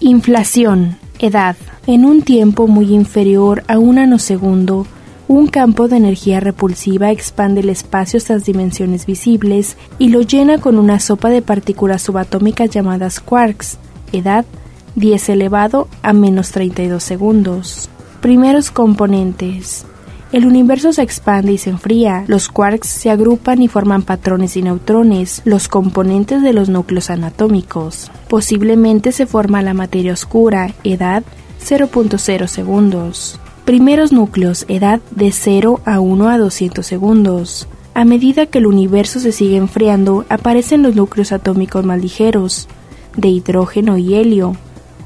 Inflación, 0.00 0.98
edad. 1.18 1.56
En 1.86 2.04
un 2.04 2.22
tiempo 2.22 2.66
muy 2.66 2.94
inferior 2.94 3.62
a 3.68 3.78
un 3.78 3.96
nanosegundo, 3.96 4.86
un 5.26 5.46
campo 5.46 5.88
de 5.88 5.96
energía 5.96 6.40
repulsiva 6.40 7.10
expande 7.10 7.60
el 7.60 7.70
espacio 7.70 8.18
hasta 8.18 8.34
las 8.34 8.44
dimensiones 8.44 9.06
visibles 9.06 9.76
y 9.98 10.10
lo 10.10 10.20
llena 10.20 10.58
con 10.58 10.78
una 10.78 11.00
sopa 11.00 11.30
de 11.30 11.42
partículas 11.42 12.02
subatómicas 12.02 12.70
llamadas 12.70 13.20
quarks. 13.20 13.78
Edad 14.12 14.44
10 14.96 15.30
elevado 15.30 15.88
a 16.02 16.12
menos 16.12 16.52
32 16.52 17.02
segundos. 17.02 17.88
Primeros 18.20 18.70
componentes. 18.70 19.86
El 20.34 20.46
universo 20.46 20.92
se 20.92 21.00
expande 21.00 21.52
y 21.52 21.58
se 21.58 21.70
enfría. 21.70 22.24
Los 22.26 22.48
quarks 22.48 22.88
se 22.88 23.08
agrupan 23.08 23.62
y 23.62 23.68
forman 23.68 24.02
patrones 24.02 24.56
y 24.56 24.62
neutrones, 24.62 25.42
los 25.44 25.68
componentes 25.68 26.42
de 26.42 26.52
los 26.52 26.68
núcleos 26.68 27.08
anatómicos. 27.08 28.10
Posiblemente 28.28 29.12
se 29.12 29.26
forma 29.26 29.62
la 29.62 29.74
materia 29.74 30.12
oscura, 30.12 30.74
edad 30.82 31.22
0.0 31.64 32.48
segundos. 32.48 33.38
Primeros 33.64 34.10
núcleos, 34.10 34.64
edad 34.66 35.00
de 35.12 35.30
0 35.30 35.80
a 35.84 36.00
1 36.00 36.28
a 36.28 36.36
200 36.36 36.84
segundos. 36.84 37.68
A 37.94 38.04
medida 38.04 38.46
que 38.46 38.58
el 38.58 38.66
universo 38.66 39.20
se 39.20 39.30
sigue 39.30 39.56
enfriando, 39.56 40.26
aparecen 40.28 40.82
los 40.82 40.96
núcleos 40.96 41.30
atómicos 41.30 41.84
más 41.84 42.02
ligeros, 42.02 42.66
de 43.16 43.28
hidrógeno 43.28 43.98
y 43.98 44.16
helio. 44.16 44.56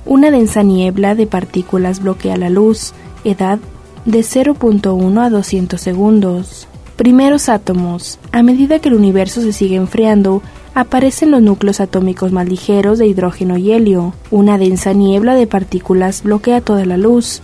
Una 0.07 0.31
densa 0.31 0.63
niebla 0.63 1.15
de 1.15 1.27
partículas 1.27 2.01
bloquea 2.01 2.39
la 2.39 2.49
luz, 2.49 2.95
edad 3.25 3.59
de 4.05 4.21
0.1 4.21 5.21
a 5.25 5.31
200 5.31 5.81
segundos. 5.81 6.69
Primeros 6.97 7.49
átomos. 7.49 8.19
A 8.33 8.43
medida 8.43 8.79
que 8.81 8.89
el 8.89 8.95
universo 8.95 9.41
se 9.41 9.53
sigue 9.53 9.77
enfriando, 9.77 10.43
aparecen 10.75 11.31
los 11.31 11.43
núcleos 11.43 11.81
atómicos 11.81 12.33
más 12.33 12.49
ligeros 12.49 12.99
de 12.99 13.07
hidrógeno 13.07 13.57
y 13.57 13.73
helio. 13.73 14.15
Una 14.31 14.59
densa 14.59 14.93
niebla 14.93 15.35
de 15.35 15.47
partículas 15.47 16.23
bloquea 16.23 16.61
toda 16.61 16.85
la 16.85 16.97
luz, 16.97 17.41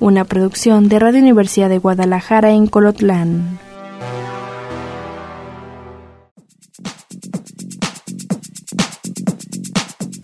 una 0.00 0.24
producción 0.24 0.88
de 0.88 0.98
Radio 0.98 1.20
Universidad 1.20 1.68
de 1.68 1.78
Guadalajara 1.78 2.52
en 2.52 2.66
Colotlán. 2.66 3.60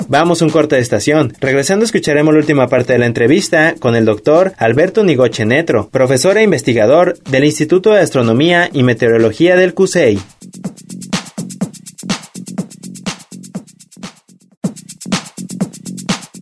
Vamos 0.08 0.40
un 0.40 0.50
corte 0.50 0.76
de 0.76 0.82
estación. 0.82 1.32
Regresando 1.40 1.84
escucharemos 1.84 2.32
la 2.32 2.40
última 2.40 2.68
parte 2.68 2.92
de 2.92 3.00
la 3.00 3.06
entrevista 3.06 3.74
con 3.78 3.96
el 3.96 4.04
doctor 4.04 4.52
Alberto 4.56 5.02
Nigoche 5.02 5.44
Netro, 5.44 5.88
profesor 5.90 6.38
e 6.38 6.44
investigador 6.44 7.18
del 7.24 7.44
Instituto 7.44 7.92
de 7.92 8.00
Astronomía 8.00 8.70
y 8.72 8.84
Meteorología 8.84 9.56
del 9.56 9.74
CUSEI. 9.74 10.20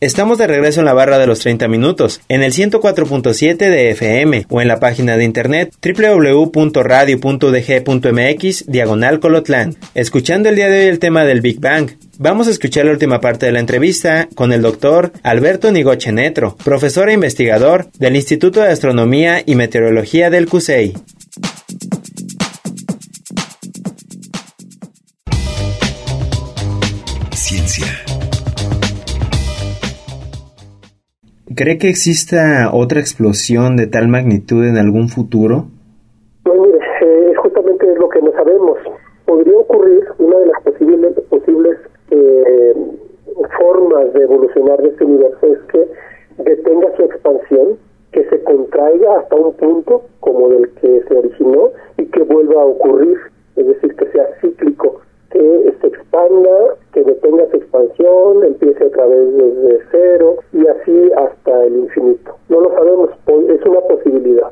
Estamos 0.00 0.38
de 0.38 0.46
regreso 0.46 0.78
en 0.78 0.86
la 0.86 0.94
barra 0.94 1.18
de 1.18 1.26
los 1.26 1.40
30 1.40 1.66
minutos, 1.66 2.20
en 2.28 2.44
el 2.44 2.52
104.7 2.52 3.56
de 3.56 3.90
FM 3.90 4.46
o 4.48 4.60
en 4.60 4.68
la 4.68 4.78
página 4.78 5.16
de 5.16 5.24
internet 5.24 5.74
www.radio.dg.mx 5.82 7.16
diagonal 8.68 9.18
Colotlán. 9.18 9.74
Escuchando 9.94 10.50
el 10.50 10.54
día 10.54 10.68
de 10.68 10.82
hoy 10.82 10.86
el 10.86 11.00
tema 11.00 11.24
del 11.24 11.40
Big 11.40 11.58
Bang, 11.58 11.90
vamos 12.16 12.46
a 12.46 12.52
escuchar 12.52 12.84
la 12.84 12.92
última 12.92 13.20
parte 13.20 13.46
de 13.46 13.52
la 13.52 13.58
entrevista 13.58 14.28
con 14.36 14.52
el 14.52 14.62
doctor 14.62 15.10
Alberto 15.24 15.72
Nigoche 15.72 16.12
Netro, 16.12 16.56
profesor 16.62 17.08
e 17.08 17.14
investigador 17.14 17.90
del 17.98 18.14
Instituto 18.14 18.60
de 18.60 18.68
Astronomía 18.68 19.42
y 19.44 19.56
Meteorología 19.56 20.30
del 20.30 20.46
CUSEI. 20.46 20.94
¿Cree 31.58 31.76
que 31.76 31.88
exista 31.88 32.70
otra 32.72 33.00
explosión 33.00 33.74
de 33.74 33.88
tal 33.88 34.06
magnitud 34.06 34.64
en 34.64 34.76
algún 34.76 35.08
futuro? 35.08 35.66
Pues 36.44 36.56
mire, 36.56 36.78
eh, 37.02 37.34
justamente 37.34 37.84
lo 37.96 38.08
que 38.08 38.22
no 38.22 38.30
sabemos. 38.30 38.78
Podría 39.26 39.58
ocurrir 39.58 40.04
una 40.18 40.38
de 40.38 40.46
las 40.46 40.62
posibles, 40.62 41.18
posibles 41.28 41.76
eh, 42.12 42.74
formas 43.58 44.12
de 44.12 44.22
evolucionar 44.22 44.80
de 44.80 44.90
este 44.90 45.04
universo 45.04 45.46
es 45.48 45.58
que 45.72 46.44
detenga 46.44 46.94
su 46.96 47.02
expansión, 47.02 47.76
que 48.12 48.22
se 48.28 48.40
contraiga 48.44 49.18
hasta 49.18 49.34
un 49.34 49.52
punto 49.54 50.04
como 50.20 50.50
del 50.50 50.70
que 50.80 51.02
se 51.08 51.16
originó 51.16 51.70
y 51.96 52.06
que 52.06 52.22
vuelva 52.22 52.62
a 52.62 52.66
ocurrir, 52.66 53.18
es 53.56 53.66
decir, 53.66 53.96
que 53.96 54.06
sea 54.12 54.28
cíclico, 54.40 55.00
que 55.32 55.74
se 55.80 55.86
expanda, 55.88 56.76
que 56.92 57.02
detenga 57.02 57.50
su 57.50 57.56
expansión, 57.56 58.44
empiece 58.44 58.84
otra 58.84 59.06
vez 59.06 59.36
desde 59.36 59.78
cero 59.90 60.36
y 60.52 60.66
así 60.66 61.10
hasta 61.16 61.37
el 61.68 61.76
infinito. 61.76 62.36
No 62.48 62.60
lo 62.60 62.70
sabemos, 62.70 63.10
es 63.48 63.66
una 63.66 63.80
posibilidad. 63.80 64.50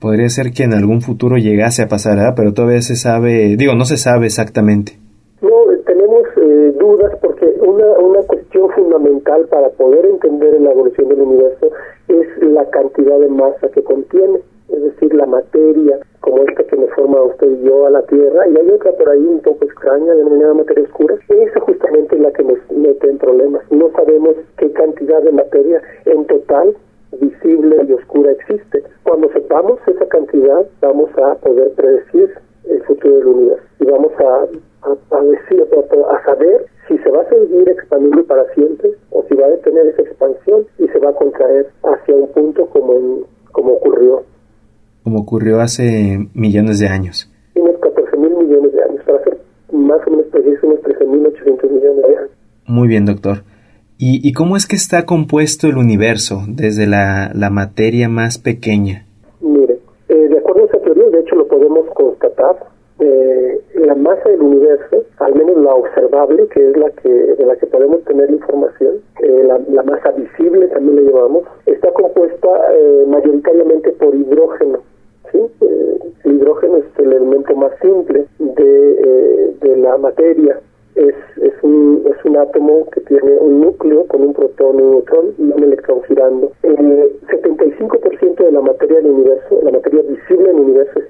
Podría 0.00 0.28
ser 0.28 0.52
que 0.52 0.64
en 0.64 0.74
algún 0.74 1.00
futuro 1.00 1.36
llegase 1.36 1.82
a 1.82 1.88
pasar, 1.88 2.18
¿eh? 2.18 2.32
pero 2.36 2.52
todavía 2.52 2.82
se 2.82 2.96
sabe, 2.96 3.56
digo, 3.56 3.74
no 3.74 3.84
se 3.84 3.96
sabe 3.96 4.26
exactamente. 4.26 4.98
No, 5.40 5.50
tenemos 5.86 6.22
eh, 6.36 6.72
dudas 6.78 7.12
porque 7.20 7.46
una, 7.60 7.86
una 7.98 8.20
cuestión 8.26 8.68
fundamental 8.70 9.46
para 9.48 9.68
poder 9.70 10.04
entender 10.06 10.60
la 10.60 10.72
evolución 10.72 11.08
del 11.08 11.20
universo 11.20 11.70
es 12.08 12.26
la 12.42 12.68
cantidad 12.70 13.18
de 13.18 13.28
masa 13.28 13.68
que 13.72 13.82
contiene, 13.82 14.40
es 14.68 14.82
decir, 14.82 15.14
la 15.14 15.26
materia 15.26 15.98
como 16.24 16.42
esta 16.42 16.64
que 16.64 16.76
nos 16.76 16.90
forma 16.94 17.20
usted 17.22 17.50
y 17.50 17.64
yo 17.64 17.86
a 17.86 17.90
la 17.90 18.02
Tierra, 18.06 18.48
y 18.48 18.56
hay 18.56 18.70
otra 18.70 18.92
por 18.92 19.10
ahí 19.10 19.26
un 19.26 19.40
poco 19.40 19.62
extraña 19.66 20.14
denominada 20.14 20.54
materia 20.54 20.84
oscura, 20.84 21.16
esa 21.28 21.60
justamente 21.60 22.18
la 22.18 22.32
que 22.32 22.42
nos 22.42 22.58
mete 22.70 23.10
en 23.10 23.18
problemas. 23.18 23.62
No 23.70 23.90
sabemos 23.90 24.34
qué 24.56 24.72
cantidad 24.72 25.22
de 25.22 25.32
materia 25.32 25.82
en 26.06 26.24
total 26.24 26.74
visible 27.20 27.76
y 27.86 27.92
oscura 27.92 28.32
existe. 28.32 28.82
Cuando 29.02 29.28
sepamos 29.32 29.78
esa 29.86 30.06
cantidad, 30.06 30.66
vamos 30.80 31.10
a 31.18 31.34
poder 31.34 31.72
predecir 31.72 32.32
el 32.70 32.82
futuro 32.84 33.16
del 33.16 33.26
universo 33.26 33.64
y 33.80 33.84
vamos 33.84 34.12
a, 34.18 34.46
a, 35.10 35.20
decir, 35.24 35.62
a, 35.62 36.24
saber 36.24 36.64
si 36.88 36.96
se 36.96 37.10
va 37.10 37.20
a 37.20 37.28
seguir 37.28 37.68
expandiendo 37.68 38.24
para 38.24 38.46
siempre 38.54 38.94
o 39.10 39.22
si 39.28 39.34
va 39.34 39.44
a 39.44 39.50
detener 39.50 39.88
esa 39.88 40.00
expansión 40.00 40.66
y 40.78 40.88
se 40.88 40.98
va 41.00 41.10
a 41.10 41.14
contraer 41.14 41.68
hacia 41.82 42.14
un 42.14 42.28
punto 42.28 42.64
como, 42.68 43.26
como 43.52 43.74
ocurrió. 43.74 44.22
Como 45.04 45.20
ocurrió 45.20 45.60
hace 45.60 46.28
millones 46.34 46.80
de 46.80 46.88
años. 46.88 47.30
Unos 47.54 47.76
14 47.78 48.16
mil 48.16 48.30
millones 48.30 48.72
de 48.72 48.82
años, 48.82 49.04
para 49.06 49.22
ser 49.22 49.38
más 49.72 50.00
o 50.06 50.10
menos 50.10 50.26
preciso, 50.32 50.66
unos 50.66 50.80
13 50.82 51.04
mil 51.06 51.26
800 51.26 51.70
millones 51.70 51.96
de 51.96 52.16
años. 52.16 52.30
Muy 52.66 52.88
bien, 52.88 53.04
doctor. 53.04 53.44
¿Y, 53.96 54.32
cómo 54.32 54.56
es 54.56 54.66
que 54.66 54.76
está 54.76 55.06
compuesto 55.06 55.68
el 55.68 55.78
universo 55.78 56.42
desde 56.48 56.86
la, 56.86 57.30
la 57.32 57.48
materia 57.48 58.08
más 58.08 58.38
pequeña? 58.38 59.06
Mire, 59.40 59.78
eh, 60.08 60.14
de 60.14 60.38
acuerdo 60.38 60.64
a 60.64 60.66
esa 60.66 60.78
teoría, 60.80 61.08
de 61.10 61.20
hecho 61.20 61.36
lo 61.36 61.46
podemos 61.46 61.86
constatar, 61.94 62.56
eh, 62.98 63.60
la 63.76 63.94
masa 63.94 64.28
del 64.28 64.42
universo, 64.42 65.04
al 65.20 65.34
menos 65.34 65.56
la 65.58 65.74
observable, 65.74 66.48
que 66.48 66.70
es 66.70 66.76
la 66.76 66.90
que 66.90 67.08
de 67.08 67.46
la 67.46 67.56
que 67.56 67.66
podemos 67.66 68.02
tener 68.04 68.28
información, 68.30 68.96
eh, 69.22 69.44
la, 69.46 69.82
masa 69.84 70.10
visible 70.10 70.66
también 70.68 70.96
le 70.96 71.12
llamamos, 71.12 71.44
está 71.64 71.92
compuesta 71.92 72.48
mayoritariamente 73.06 73.92
por 73.92 74.14
hidrógeno. 74.14 74.80
¿sí? 75.30 75.38
el 76.24 76.32
hidrógeno 76.32 76.78
es 76.78 76.84
el 76.98 77.12
elemento 77.12 77.53
más 77.64 77.78
simple 77.80 78.26
de, 78.38 79.54
de 79.60 79.76
la 79.78 79.96
materia 79.96 80.60
es, 80.94 81.14
es, 81.42 81.52
un, 81.62 82.04
es 82.06 82.24
un 82.24 82.36
átomo 82.36 82.88
que 82.90 83.00
tiene 83.00 83.32
un 83.38 83.62
núcleo 83.62 84.06
con 84.06 84.22
un 84.22 84.32
protón, 84.32 84.76
un 84.80 84.90
neutrón 84.90 85.34
y 85.38 85.42
un 85.42 85.62
electrón 85.62 86.02
girando. 86.06 86.52
El 86.62 87.18
75% 87.26 88.36
de 88.36 88.52
la 88.52 88.60
materia 88.60 88.96
del 88.98 89.10
universo, 89.10 89.60
la 89.62 89.72
materia 89.72 90.02
visible 90.02 90.50
en 90.50 90.56
el 90.56 90.62
universo 90.62 91.00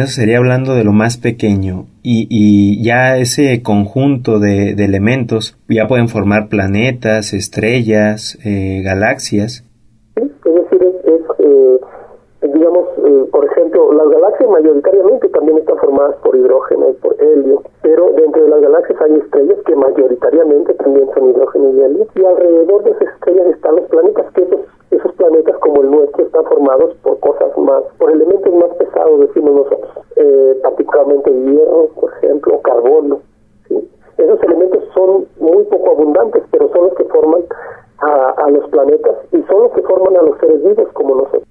eso 0.00 0.20
sería 0.20 0.38
hablando 0.38 0.74
de 0.74 0.84
lo 0.84 0.92
más 0.92 1.16
pequeño. 1.16 1.86
Y, 2.02 2.26
y 2.30 2.82
ya 2.84 3.18
ese 3.18 3.62
conjunto 3.62 4.38
de, 4.38 4.74
de, 4.74 4.84
elementos 4.84 5.56
ya 5.68 5.86
pueden 5.86 6.08
formar 6.08 6.48
planetas, 6.48 7.32
estrellas, 7.32 8.38
eh, 8.44 8.82
galaxias. 8.84 9.64
Sí, 10.16 10.22
es 10.22 10.54
decir, 10.54 10.82
es, 10.82 11.20
eh, 11.38 11.80
digamos, 12.42 12.88
eh, 12.98 13.28
por 13.30 13.44
ejemplo, 13.44 13.92
las 13.92 14.08
galaxias 14.08 14.50
mayoritariamente 14.50 15.28
también 15.28 15.58
están 15.58 15.76
formadas 15.78 16.16
por 16.22 16.36
hidrógeno 16.36 16.90
y 16.90 16.94
por 16.94 17.16
helio, 17.22 17.62
pero 17.82 18.10
dentro 18.16 18.44
de 18.44 18.48
las 18.50 18.60
galaxias 18.60 19.00
hay 19.02 19.14
estrellas 19.16 19.58
que 19.66 19.76
mayoritariamente 19.76 20.74
también 20.74 21.08
son 21.14 21.30
hidrógeno 21.30 21.70
y 21.70 21.80
helio, 21.80 22.06
y 22.14 22.24
alrededor 22.24 22.84
de 22.84 22.90
esas 22.90 23.14
estrellas 23.14 23.46
están 23.54 23.76
los 23.76 23.84
planetas, 23.88 24.32
que 24.34 24.42
esos 24.42 24.60
esos 24.90 25.12
planetas 25.14 25.56
como 25.58 25.82
el 25.82 25.90
nuestro 25.90 26.24
están 26.24 26.44
formados 26.60 26.94
por 27.02 27.18
cosas 27.20 27.56
más, 27.58 27.82
por 27.98 28.12
elementos 28.12 28.52
más 28.54 28.76
pesados, 28.76 29.20
decimos 29.20 29.54
nosotros, 29.54 30.06
eh, 30.16 30.58
particularmente 30.62 31.30
hierro, 31.30 31.88
por 31.98 32.12
ejemplo, 32.14 32.60
carbono. 32.62 33.20
Esos 34.18 34.42
elementos 34.42 34.84
son 34.94 35.24
muy 35.40 35.64
poco 35.64 35.92
abundantes, 35.92 36.42
pero 36.50 36.70
son 36.72 36.88
los 36.88 36.94
que 36.94 37.04
forman 37.04 37.42
a, 37.98 38.50
los 38.50 38.68
planetas 38.70 39.16
y 39.32 39.42
son 39.48 39.62
los 39.62 39.72
que 39.72 39.82
forman 39.82 40.16
a 40.16 40.22
los 40.22 40.38
seres 40.38 40.62
vivos 40.62 40.88
como 40.92 41.14
nosotros. 41.14 41.44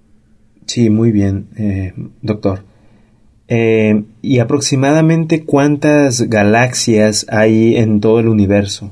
Sí, 0.65 0.89
muy 0.89 1.11
bien, 1.11 1.47
eh, 1.57 1.93
doctor. 2.21 2.59
Eh, 3.47 4.03
¿Y 4.21 4.39
aproximadamente 4.39 5.45
cuántas 5.45 6.29
galaxias 6.29 7.25
hay 7.31 7.77
en 7.77 8.01
todo 8.01 8.19
el 8.19 8.27
universo? 8.27 8.91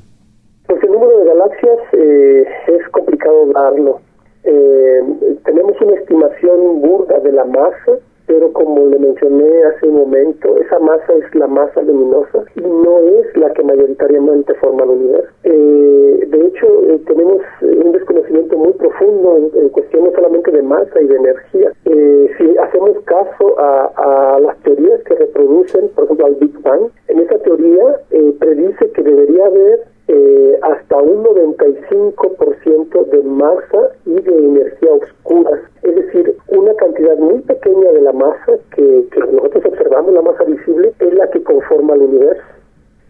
Pues 0.67 0.81
el 0.83 0.91
número 0.91 1.19
de 1.19 1.25
galaxias 1.25 1.79
es 1.93 2.89
complicado 2.91 3.45
darlo 3.53 3.99
eh, 4.47 5.01
tenemos 5.43 5.75
una 5.81 5.95
estimación 5.95 6.79
burda 6.79 7.19
de 7.19 7.33
la 7.33 7.36
masa, 7.47 7.99
pero 8.27 8.51
como 8.51 8.85
le 8.87 8.99
mencioné 8.99 9.63
hace 9.63 9.87
un 9.87 9.95
momento, 9.95 10.57
esa 10.57 10.79
masa 10.79 11.13
es 11.13 11.33
la 11.33 11.47
masa 11.47 11.81
luminosa 11.81 12.43
y 12.55 12.61
no 12.61 12.99
es 12.99 13.37
la 13.37 13.51
que 13.53 13.63
mayoritariamente 13.63 14.53
forma 14.55 14.83
el 14.83 14.89
universo. 14.89 15.29
Eh, 15.43 16.27
de 16.27 16.45
hecho, 16.45 16.67
eh, 16.89 16.99
tenemos 17.07 17.41
un 17.61 17.91
desconocimiento 17.93 18.57
muy 18.57 18.73
profundo 18.73 19.37
en, 19.37 19.69
cuestión 19.69 20.05
no 20.05 20.11
solamente 20.11 20.51
de 20.51 20.61
masa 20.61 21.01
y 21.01 21.07
de 21.07 21.15
energía. 21.15 21.71
Eh, 21.85 22.29
si 22.37 22.57
hacemos 22.57 22.99
caso 23.05 23.59
a, 23.59 23.91
a, 23.95 24.39
las 24.39 24.57
teorías 24.57 25.01
que 25.03 25.15
reproducen, 25.15 25.89
por 25.95 26.05
ejemplo, 26.05 26.25
al 26.25 26.35
Big 26.35 26.61
Bang, 26.61 26.89
en 27.07 27.19
esa 27.19 27.37
teoría 27.39 28.01
predice 28.39 28.91
que 28.91 29.03
debería 29.03 29.45
haber 29.45 29.85
eh, 30.09 30.57
hasta 30.61 30.97
un 30.97 31.21
95% 31.21 33.05
de 33.07 33.23
masa 33.23 33.91
y 34.05 34.13
de 34.13 34.37
energía 34.37 34.93
oscura. 34.93 35.61
Es 35.83 35.95
decir, 35.95 36.33
una 36.47 36.73
cantidad 36.75 37.17
muy 37.17 37.41
pequeña 37.41 37.91
de 37.91 38.01
la 38.01 38.13
masa 38.13 38.53
que, 38.73 39.05
nosotros 39.33 39.65
observamos, 39.65 40.13
la 40.13 40.21
masa 40.21 40.45
visible, 40.45 40.93
es 40.99 41.13
la 41.13 41.29
que 41.29 41.43
conforma 41.43 41.95
el 41.95 42.03
universo. 42.03 42.43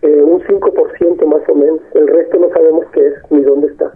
Eh, 0.01 0.23
un 0.23 0.41
5% 0.41 1.25
más 1.27 1.47
o 1.47 1.55
menos. 1.55 1.81
El 1.93 2.07
resto 2.07 2.39
no 2.39 2.49
sabemos 2.49 2.85
qué 2.93 3.07
es 3.07 3.13
ni 3.29 3.41
dónde 3.41 3.67
está. 3.67 3.93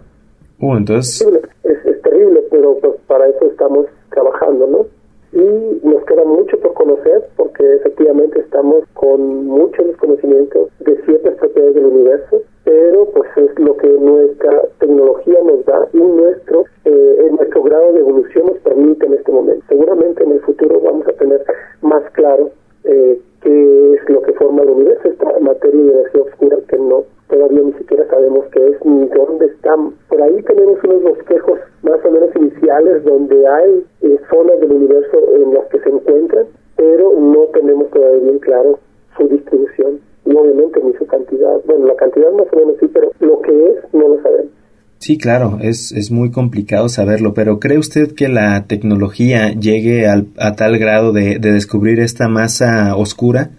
Uh, 0.60 0.71
entonces... 0.82 1.26
Es, 1.64 1.86
es 1.86 2.02
terrible, 2.02 2.44
pero 2.50 2.76
pues 2.78 2.94
para 3.06 3.28
eso 3.28 3.46
estamos 3.46 3.86
trabajando, 4.10 4.66
¿no? 4.66 4.86
y 5.32 5.80
nos 5.82 6.04
queda 6.04 6.24
mucho 6.24 6.58
por 6.60 6.74
conocer 6.74 7.26
porque 7.36 7.76
efectivamente 7.76 8.40
estamos 8.40 8.84
con 8.92 9.46
mucho 9.46 9.82
desconocimiento 9.82 10.68
de 10.80 11.02
ciertas 11.06 11.34
propiedades 11.36 11.74
del 11.74 11.86
universo 11.86 12.42
pero 12.64 13.06
pues 13.06 13.30
es 13.36 13.58
lo 13.58 13.76
que 13.78 13.88
nuestra 13.88 14.62
tecnología 14.78 15.38
nos 15.42 15.64
da 15.64 15.88
y 15.92 15.98
nuestro 15.98 16.64
eh, 16.84 17.28
nuestro 17.30 17.62
grado 17.62 17.92
de 17.92 18.00
evolución 18.00 18.46
nos 18.46 18.58
permite 18.58 19.06
en 19.06 19.14
este 19.14 19.32
momento. 19.32 19.64
Seguramente 19.68 20.22
en 20.22 20.32
el 20.32 20.40
futuro 20.40 20.80
vamos 20.80 21.06
a 21.08 21.12
tener 21.12 21.42
más 21.80 22.02
claro 22.12 22.50
eh, 22.84 23.20
qué 23.40 23.94
es 23.94 24.08
lo 24.08 24.22
que 24.22 24.32
forma 24.34 24.62
el 24.62 24.70
universo, 24.70 25.08
esta 25.08 25.38
materia 25.40 25.80
y 25.80 25.90
energía 25.90 26.22
oscura 26.22 26.56
que 26.68 26.78
no 26.78 27.04
todavía 27.28 27.62
ni 27.62 27.72
siquiera 27.74 28.06
sabemos 28.08 28.46
qué 28.52 28.66
es 28.66 28.84
ni 28.84 29.06
dónde 29.08 29.46
están 29.46 29.94
ahí 30.22 30.42
tenemos 30.42 30.78
unos 30.84 31.02
bosquejos 31.02 31.58
más 31.82 31.98
o 32.04 32.10
menos 32.10 32.30
iniciales 32.36 33.04
donde 33.04 33.46
hay 33.46 33.84
eh, 34.02 34.16
zonas 34.30 34.60
del 34.60 34.72
universo 34.72 35.18
en 35.36 35.54
las 35.54 35.66
que 35.66 35.80
se 35.80 35.88
encuentran, 35.88 36.46
pero 36.76 37.12
no 37.18 37.44
tenemos 37.52 37.90
todavía 37.90 38.22
bien 38.22 38.38
claro 38.38 38.78
su 39.16 39.28
distribución 39.28 40.00
y 40.24 40.34
obviamente 40.34 40.80
ni 40.82 40.92
su 40.94 41.06
cantidad. 41.06 41.60
Bueno, 41.66 41.86
la 41.86 41.96
cantidad 41.96 42.30
más 42.32 42.46
o 42.52 42.56
menos 42.56 42.76
sí, 42.80 42.88
pero 42.92 43.10
lo 43.20 43.40
que 43.42 43.66
es 43.66 43.76
no 43.92 44.08
lo 44.08 44.22
sabemos. 44.22 44.52
Sí, 44.98 45.18
claro, 45.18 45.58
es, 45.60 45.90
es, 45.90 46.12
muy 46.12 46.30
complicado 46.30 46.88
saberlo, 46.88 47.34
pero 47.34 47.58
¿cree 47.58 47.76
usted 47.76 48.14
que 48.14 48.28
la 48.28 48.66
tecnología 48.68 49.50
llegue 49.50 50.06
al, 50.06 50.28
a 50.38 50.54
tal 50.54 50.78
grado 50.78 51.12
de, 51.12 51.40
de 51.40 51.52
descubrir 51.52 51.98
esta 51.98 52.28
masa 52.28 52.94
oscura? 52.94 53.50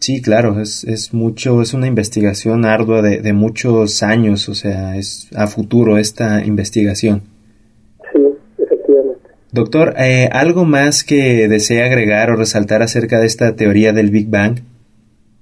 Sí, 0.00 0.22
claro, 0.22 0.60
es, 0.60 0.84
es 0.84 1.12
mucho, 1.12 1.60
es 1.60 1.74
una 1.74 1.86
investigación 1.86 2.64
ardua 2.64 3.02
de, 3.02 3.20
de 3.20 3.32
muchos 3.32 4.02
años, 4.02 4.48
o 4.48 4.54
sea, 4.54 4.96
es 4.96 5.28
a 5.36 5.46
futuro 5.46 5.98
esta 5.98 6.44
investigación. 6.44 7.22
Doctor, 9.50 9.94
eh, 9.96 10.28
¿algo 10.30 10.64
más 10.64 11.04
que 11.04 11.48
desea 11.48 11.86
agregar 11.86 12.30
o 12.30 12.36
resaltar 12.36 12.82
acerca 12.82 13.18
de 13.18 13.24
esta 13.24 13.56
teoría 13.56 13.94
del 13.94 14.10
Big 14.10 14.28
Bang? 14.30 14.60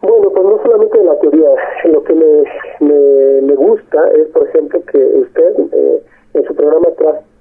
Bueno, 0.00 0.30
pues 0.30 0.44
no 0.44 0.62
solamente 0.62 0.96
de 0.96 1.04
la 1.04 1.18
teoría. 1.18 1.48
Lo 1.90 2.04
que 2.04 2.14
me, 2.14 3.42
me, 3.42 3.54
gusta 3.56 3.98
es, 4.14 4.28
por 4.28 4.46
ejemplo, 4.48 4.80
que 4.92 4.98
usted 4.98 5.52
eh, 5.72 6.02
en 6.34 6.44
su 6.44 6.54
programa 6.54 6.86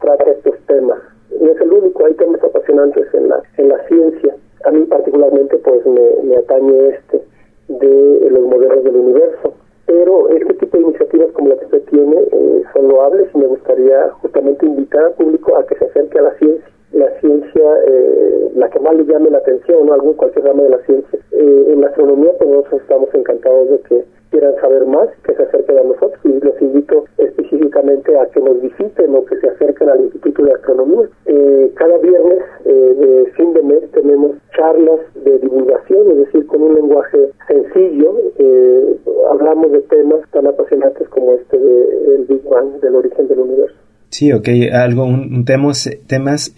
trata 0.01 0.31
estos 0.31 0.55
temas. 0.65 0.97
No 1.39 1.51
es 1.51 1.61
el 1.61 1.71
único, 1.71 2.03
hay 2.03 2.15
temas 2.15 2.43
apasionantes 2.43 3.13
en 3.13 3.29
la, 3.29 3.43
en 3.57 3.69
la 3.69 3.87
ciencia. 3.87 4.35
A 4.63 4.71
mí 4.71 4.83
particularmente 4.85 5.57
pues 5.57 5.85
me, 5.85 6.35
atañe 6.37 6.89
este 6.89 7.21
de 7.67 8.29
los 8.29 8.43
modelos 8.43 8.83
del 8.83 8.95
universo 8.95 9.53
pero 9.85 10.29
este 10.29 10.53
tipo 10.55 10.77
de 10.77 10.83
iniciativas 10.83 11.31
como 11.33 11.49
la 11.49 11.57
que 11.57 11.65
usted 11.65 11.83
tiene 11.89 12.15
eh, 12.31 12.63
son 12.73 12.87
loables 12.87 13.29
y 13.33 13.37
me 13.37 13.45
gustaría 13.45 14.09
justamente 14.21 14.65
invitar 14.65 15.05
al 15.05 15.13
público 15.13 15.57
a 15.57 15.65
que 15.65 15.75
se 15.75 15.85
acerque 15.85 16.19
a 16.19 16.23
la 16.23 16.33
ciencia, 16.37 16.69
la 16.91 17.09
ciencia, 17.19 17.63
eh, 17.87 18.49
la 18.55 18.69
que 18.69 18.79
más 18.79 18.95
le 18.95 19.05
llame 19.05 19.29
la 19.29 19.39
atención, 19.39 19.85
¿no? 19.85 19.93
algún 19.93 20.13
cualquier 20.13 20.45
rama 20.45 20.63
de 20.63 20.69
la 20.69 20.79
ciencia. 20.79 21.19
Eh, 21.31 21.65
en 21.73 21.81
la 21.81 21.87
astronomía, 21.87 22.31
pues 22.37 22.49
nosotros 22.49 22.81
estamos 22.81 23.09
encantados 23.13 23.69
de 23.69 23.79
que 23.81 24.05
quieran 24.35 24.55
saber 24.59 24.85
más, 24.85 25.07
que 25.25 25.33
se 25.33 25.43
acerquen 25.43 25.77
a 25.77 25.83
nosotros 25.83 26.19
y 26.25 26.43
los 26.43 26.61
invito 26.61 27.05
específicamente 27.17 28.19
a 28.19 28.25
que 28.27 28.41
nos 28.41 28.61
visiten 28.61 29.15
o 29.15 29.23
que 29.23 29.39
se 29.39 29.47
acerquen 29.47 29.87
al 29.87 30.01
Instituto 30.01 30.43
de 30.43 30.51
Astronomía. 30.51 31.07
Eh, 31.25 31.71
cada 31.75 31.97
viernes 31.99 32.43
eh, 32.65 32.95
de 32.99 33.31
fin 33.37 33.53
de 33.53 33.63
mes 33.63 33.89
tenemos 33.93 34.31
charlas 34.53 34.99
de 35.23 35.39
divulgación, 35.39 36.11
es 36.11 36.17
decir, 36.17 36.45
con 36.47 36.63
un 36.63 36.75
lenguaje 36.75 37.29
sencillo, 37.47 38.13
eh, 38.37 38.97
hablamos 39.31 39.71
de 39.71 39.81
temas 39.83 40.19
tan 40.31 40.47
apasionantes 40.47 41.07
como 41.07 41.31
este 41.35 41.57
del 41.57 42.25
Big 42.25 42.43
Bang, 42.43 42.81
del 42.81 42.95
origen 42.95 43.29
del 43.29 43.39
universo. 43.39 43.75
Sí, 44.09 44.33
ok, 44.33 44.49
algo, 44.73 45.05
un, 45.05 45.45
temas, 45.45 45.89
temas 46.07 46.53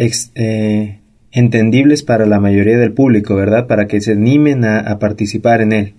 entendibles 1.31 2.03
para 2.03 2.25
la 2.25 2.39
mayoría 2.39 2.79
del 2.79 2.95
público, 2.95 3.35
¿verdad? 3.35 3.67
Para 3.67 3.85
que 3.85 4.01
se 4.01 4.13
animen 4.13 4.65
a 4.65 4.97
participar 4.99 5.61
en 5.61 5.73
él 5.73 5.93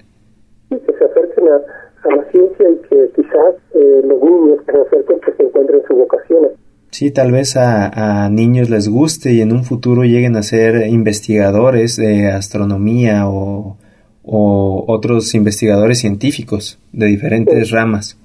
a, 1.46 2.16
la 2.16 2.24
ciencia 2.30 2.68
y 2.68 2.76
que 2.88 3.10
quizás 3.14 3.54
eh, 3.88 4.02
los 4.04 4.20
niños 4.20 4.58
acerquen 4.68 5.20
que 5.20 5.32
se 5.32 5.42
encuentren 5.42 5.80
sus 5.86 5.96
vocaciones. 5.96 6.52
Sí, 6.90 7.10
tal 7.10 7.32
vez 7.32 7.56
a, 7.56 8.24
a, 8.24 8.28
niños 8.30 8.70
les 8.70 8.88
guste 8.88 9.32
y 9.32 9.40
en 9.40 9.52
un 9.52 9.64
futuro 9.64 10.04
lleguen 10.04 10.36
a 10.36 10.42
ser 10.42 10.86
investigadores 10.88 11.96
de 11.96 12.28
astronomía 12.28 13.28
o, 13.28 13.76
o 14.22 14.84
otros 14.86 15.34
investigadores 15.34 16.00
científicos 16.00 16.78
de 16.92 17.06
diferentes 17.06 17.70
ramas. 17.70 18.17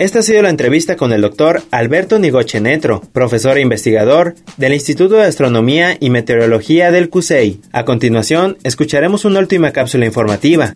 Esta 0.00 0.20
ha 0.20 0.22
sido 0.22 0.40
la 0.40 0.48
entrevista 0.48 0.96
con 0.96 1.12
el 1.12 1.20
doctor 1.20 1.62
Alberto 1.70 2.18
Nigochenetro, 2.18 3.02
profesor 3.12 3.58
e 3.58 3.60
investigador 3.60 4.34
del 4.56 4.72
Instituto 4.72 5.16
de 5.16 5.24
Astronomía 5.24 5.98
y 6.00 6.08
Meteorología 6.08 6.90
del 6.90 7.10
CUSEI. 7.10 7.60
A 7.70 7.84
continuación, 7.84 8.56
escucharemos 8.62 9.26
una 9.26 9.40
última 9.40 9.72
cápsula 9.72 10.06
informativa. 10.06 10.72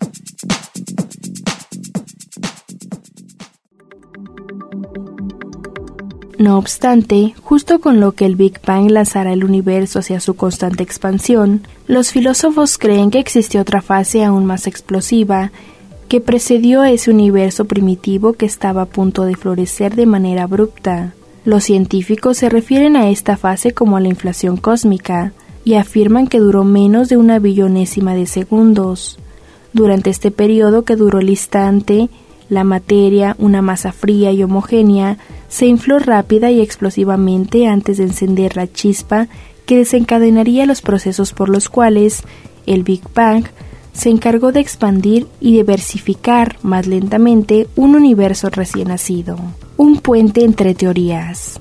No 6.37 6.59
obstante, 6.59 7.33
justo 7.41 7.79
con 7.79 7.99
lo 7.99 8.11
que 8.11 8.27
el 8.27 8.35
Big 8.35 8.59
Bang 8.63 8.91
lanzará 8.91 9.33
el 9.33 9.43
universo 9.43 9.97
hacia 9.97 10.19
su 10.19 10.35
constante 10.35 10.83
expansión, 10.83 11.65
los 11.87 12.11
filósofos 12.11 12.77
creen 12.77 13.09
que 13.09 13.17
existe 13.17 13.59
otra 13.59 13.81
fase 13.81 14.23
aún 14.23 14.45
más 14.45 14.67
explosiva 14.67 15.51
que 16.07 16.21
precedió 16.21 16.81
a 16.81 16.91
ese 16.91 17.11
universo 17.11 17.65
primitivo 17.65 18.33
que 18.33 18.45
estaba 18.45 18.83
a 18.83 18.85
punto 18.85 19.25
de 19.25 19.35
florecer 19.35 19.95
de 19.95 20.05
manera 20.05 20.43
abrupta. 20.43 21.13
Los 21.45 21.63
científicos 21.63 22.37
se 22.37 22.49
refieren 22.49 22.95
a 22.95 23.09
esta 23.09 23.37
fase 23.37 23.73
como 23.73 23.97
a 23.97 24.01
la 24.01 24.07
inflación 24.07 24.57
cósmica 24.57 25.33
y 25.63 25.75
afirman 25.75 26.27
que 26.27 26.39
duró 26.39 26.63
menos 26.63 27.09
de 27.09 27.17
una 27.17 27.39
billonésima 27.39 28.13
de 28.13 28.27
segundos. 28.27 29.17
Durante 29.73 30.09
este 30.09 30.31
periodo 30.31 30.83
que 30.83 30.95
duró 30.95 31.19
el 31.19 31.29
instante, 31.29 32.09
la 32.49 32.63
materia, 32.63 33.35
una 33.39 33.61
masa 33.61 33.91
fría 33.91 34.31
y 34.31 34.43
homogénea, 34.43 35.17
se 35.47 35.65
infló 35.65 35.99
rápida 35.99 36.51
y 36.51 36.61
explosivamente 36.61 37.67
antes 37.67 37.97
de 37.97 38.03
encender 38.03 38.55
la 38.55 38.67
chispa 38.67 39.27
que 39.65 39.77
desencadenaría 39.77 40.65
los 40.65 40.81
procesos 40.81 41.33
por 41.33 41.49
los 41.49 41.69
cuales 41.69 42.21
el 42.67 42.83
Big 42.83 43.01
Bang 43.13 43.45
se 43.95 44.09
encargó 44.09 44.51
de 44.51 44.59
expandir 44.59 45.27
y 45.39 45.53
diversificar 45.53 46.57
más 46.61 46.85
lentamente 46.85 47.67
un 47.75 47.95
universo 47.95 48.49
recién 48.49 48.89
nacido, 48.89 49.37
un 49.77 49.99
puente 49.99 50.43
entre 50.43 50.75
teorías. 50.75 51.59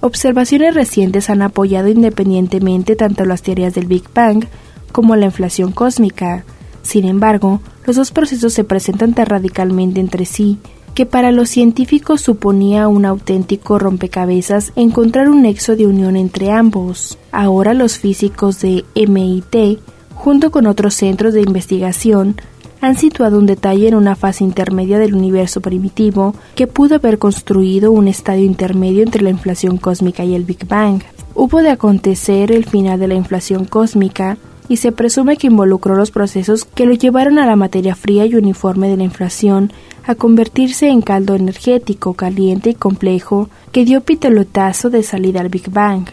Observaciones 0.00 0.74
recientes 0.74 1.30
han 1.30 1.42
apoyado 1.42 1.88
independientemente 1.88 2.96
tanto 2.96 3.24
las 3.24 3.42
teorías 3.42 3.74
del 3.74 3.86
Big 3.86 4.04
Bang 4.14 4.46
como 4.92 5.14
la 5.16 5.26
inflación 5.26 5.72
cósmica. 5.72 6.44
Sin 6.82 7.04
embargo, 7.04 7.60
los 7.86 7.96
dos 7.96 8.10
procesos 8.10 8.52
se 8.52 8.64
presentan 8.64 9.14
tan 9.14 9.26
radicalmente 9.26 10.00
entre 10.00 10.24
sí 10.24 10.58
que 10.94 11.06
para 11.06 11.32
los 11.32 11.50
científicos 11.50 12.20
suponía 12.20 12.86
un 12.86 13.04
auténtico 13.04 13.78
rompecabezas 13.78 14.72
encontrar 14.76 15.28
un 15.28 15.42
nexo 15.42 15.74
de 15.74 15.86
unión 15.86 16.16
entre 16.16 16.52
ambos. 16.52 17.18
Ahora 17.32 17.74
los 17.74 17.98
físicos 17.98 18.60
de 18.60 18.84
MIT 18.94 19.80
junto 20.24 20.50
con 20.50 20.66
otros 20.66 20.94
centros 20.94 21.34
de 21.34 21.42
investigación, 21.42 22.36
han 22.80 22.96
situado 22.96 23.38
un 23.38 23.44
detalle 23.44 23.88
en 23.88 23.94
una 23.94 24.16
fase 24.16 24.42
intermedia 24.42 24.98
del 24.98 25.14
universo 25.14 25.60
primitivo 25.60 26.34
que 26.54 26.66
pudo 26.66 26.94
haber 26.94 27.18
construido 27.18 27.92
un 27.92 28.08
estadio 28.08 28.46
intermedio 28.46 29.02
entre 29.02 29.22
la 29.22 29.28
inflación 29.28 29.76
cósmica 29.76 30.24
y 30.24 30.34
el 30.34 30.44
Big 30.44 30.66
Bang. 30.66 31.02
Hubo 31.34 31.60
de 31.60 31.68
acontecer 31.68 32.52
el 32.52 32.64
final 32.64 32.98
de 32.98 33.08
la 33.08 33.14
inflación 33.16 33.66
cósmica 33.66 34.38
y 34.66 34.78
se 34.78 34.92
presume 34.92 35.36
que 35.36 35.48
involucró 35.48 35.94
los 35.94 36.10
procesos 36.10 36.64
que 36.64 36.86
lo 36.86 36.94
llevaron 36.94 37.38
a 37.38 37.44
la 37.44 37.54
materia 37.56 37.94
fría 37.94 38.24
y 38.24 38.34
uniforme 38.34 38.88
de 38.88 38.96
la 38.96 39.04
inflación 39.04 39.74
a 40.06 40.14
convertirse 40.14 40.88
en 40.88 41.02
caldo 41.02 41.34
energético 41.34 42.14
caliente 42.14 42.70
y 42.70 42.74
complejo 42.74 43.50
que 43.72 43.84
dio 43.84 44.00
pitelotazo 44.00 44.88
de 44.88 45.02
salida 45.02 45.42
al 45.42 45.50
Big 45.50 45.70
Bang. 45.70 46.06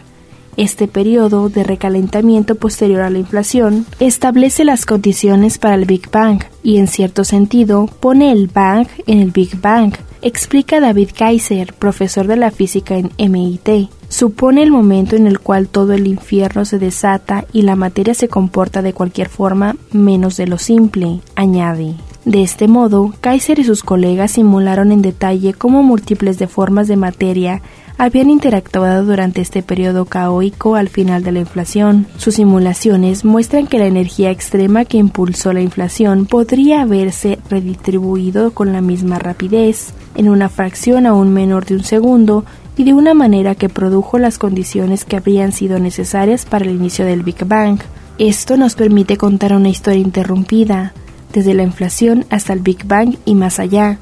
Este 0.56 0.86
periodo 0.86 1.48
de 1.48 1.64
recalentamiento 1.64 2.56
posterior 2.56 3.00
a 3.00 3.10
la 3.10 3.18
inflación 3.18 3.86
establece 4.00 4.64
las 4.64 4.84
condiciones 4.84 5.56
para 5.56 5.76
el 5.76 5.86
Big 5.86 6.10
Bang 6.10 6.42
y 6.62 6.76
en 6.76 6.88
cierto 6.88 7.24
sentido 7.24 7.88
pone 8.00 8.30
el 8.32 8.48
Bang 8.48 8.86
en 9.06 9.20
el 9.20 9.30
Big 9.30 9.58
Bang, 9.60 9.94
explica 10.20 10.78
David 10.78 11.10
Kaiser, 11.16 11.72
profesor 11.72 12.26
de 12.26 12.36
la 12.36 12.50
física 12.50 12.96
en 12.96 13.10
MIT. 13.18 13.90
Supone 14.10 14.62
el 14.62 14.70
momento 14.70 15.16
en 15.16 15.26
el 15.26 15.40
cual 15.40 15.68
todo 15.68 15.94
el 15.94 16.06
infierno 16.06 16.66
se 16.66 16.78
desata 16.78 17.46
y 17.54 17.62
la 17.62 17.76
materia 17.76 18.12
se 18.12 18.28
comporta 18.28 18.82
de 18.82 18.92
cualquier 18.92 19.30
forma 19.30 19.76
menos 19.90 20.36
de 20.36 20.46
lo 20.46 20.58
simple, 20.58 21.20
añade. 21.34 21.94
De 22.26 22.42
este 22.42 22.68
modo, 22.68 23.12
Kaiser 23.20 23.58
y 23.58 23.64
sus 23.64 23.82
colegas 23.82 24.32
simularon 24.32 24.92
en 24.92 25.02
detalle 25.02 25.54
cómo 25.54 25.82
múltiples 25.82 26.38
de 26.38 26.46
formas 26.46 26.86
de 26.86 26.96
materia 26.96 27.62
habían 28.04 28.30
interactuado 28.30 29.04
durante 29.04 29.40
este 29.40 29.62
periodo 29.62 30.06
caótico 30.06 30.74
al 30.74 30.88
final 30.88 31.22
de 31.22 31.30
la 31.30 31.38
inflación. 31.38 32.08
Sus 32.16 32.34
simulaciones 32.34 33.24
muestran 33.24 33.68
que 33.68 33.78
la 33.78 33.86
energía 33.86 34.32
extrema 34.32 34.84
que 34.84 34.96
impulsó 34.96 35.52
la 35.52 35.60
inflación 35.60 36.26
podría 36.26 36.82
haberse 36.82 37.38
redistribuido 37.48 38.54
con 38.54 38.72
la 38.72 38.80
misma 38.80 39.20
rapidez, 39.20 39.92
en 40.16 40.28
una 40.28 40.48
fracción 40.48 41.06
aún 41.06 41.32
menor 41.32 41.64
de 41.64 41.76
un 41.76 41.84
segundo, 41.84 42.44
y 42.76 42.82
de 42.82 42.92
una 42.92 43.14
manera 43.14 43.54
que 43.54 43.68
produjo 43.68 44.18
las 44.18 44.36
condiciones 44.36 45.04
que 45.04 45.14
habrían 45.14 45.52
sido 45.52 45.78
necesarias 45.78 46.44
para 46.44 46.64
el 46.64 46.72
inicio 46.72 47.04
del 47.04 47.22
Big 47.22 47.44
Bang. 47.44 47.78
Esto 48.18 48.56
nos 48.56 48.74
permite 48.74 49.16
contar 49.16 49.54
una 49.54 49.68
historia 49.68 50.00
interrumpida, 50.00 50.92
desde 51.32 51.54
la 51.54 51.62
inflación 51.62 52.24
hasta 52.30 52.52
el 52.52 52.58
Big 52.58 52.84
Bang 52.84 53.14
y 53.24 53.36
más 53.36 53.60
allá, 53.60 53.98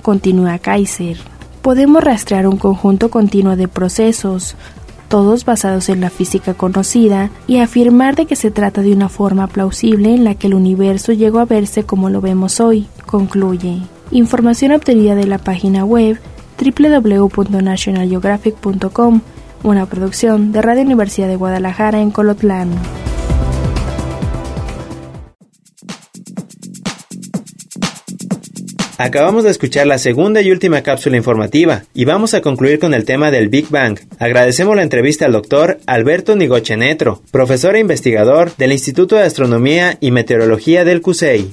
continúa 0.00 0.58
Kaiser 0.58 1.31
podemos 1.62 2.04
rastrear 2.04 2.46
un 2.46 2.58
conjunto 2.58 3.10
continuo 3.10 3.56
de 3.56 3.68
procesos, 3.68 4.56
todos 5.08 5.44
basados 5.44 5.88
en 5.88 6.00
la 6.00 6.10
física 6.10 6.54
conocida, 6.54 7.30
y 7.46 7.58
afirmar 7.58 8.16
de 8.16 8.26
que 8.26 8.34
se 8.36 8.50
trata 8.50 8.82
de 8.82 8.92
una 8.92 9.08
forma 9.08 9.46
plausible 9.46 10.14
en 10.14 10.24
la 10.24 10.34
que 10.34 10.48
el 10.48 10.54
universo 10.54 11.12
llegó 11.12 11.38
a 11.38 11.44
verse 11.44 11.84
como 11.84 12.10
lo 12.10 12.20
vemos 12.20 12.58
hoy, 12.60 12.88
concluye. 13.06 13.78
Información 14.10 14.72
obtenida 14.72 15.14
de 15.14 15.26
la 15.26 15.38
página 15.38 15.84
web 15.84 16.18
www.nationalgeographic.com, 16.58 19.20
una 19.62 19.86
producción 19.86 20.50
de 20.52 20.62
Radio 20.62 20.82
Universidad 20.82 21.28
de 21.28 21.36
Guadalajara 21.36 22.00
en 22.00 22.10
Colotlán. 22.10 22.70
Acabamos 29.02 29.42
de 29.42 29.50
escuchar 29.50 29.88
la 29.88 29.98
segunda 29.98 30.42
y 30.42 30.52
última 30.52 30.82
cápsula 30.82 31.16
informativa 31.16 31.82
y 31.92 32.04
vamos 32.04 32.34
a 32.34 32.40
concluir 32.40 32.78
con 32.78 32.94
el 32.94 33.04
tema 33.04 33.32
del 33.32 33.48
Big 33.48 33.68
Bang. 33.68 33.98
Agradecemos 34.20 34.76
la 34.76 34.84
entrevista 34.84 35.26
al 35.26 35.32
doctor 35.32 35.80
Alberto 35.86 36.36
Nigochenetro, 36.36 37.20
profesor 37.32 37.74
e 37.74 37.80
investigador 37.80 38.54
del 38.58 38.70
Instituto 38.70 39.16
de 39.16 39.24
Astronomía 39.24 39.96
y 39.98 40.12
Meteorología 40.12 40.84
del 40.84 41.00
CUSEI. 41.00 41.52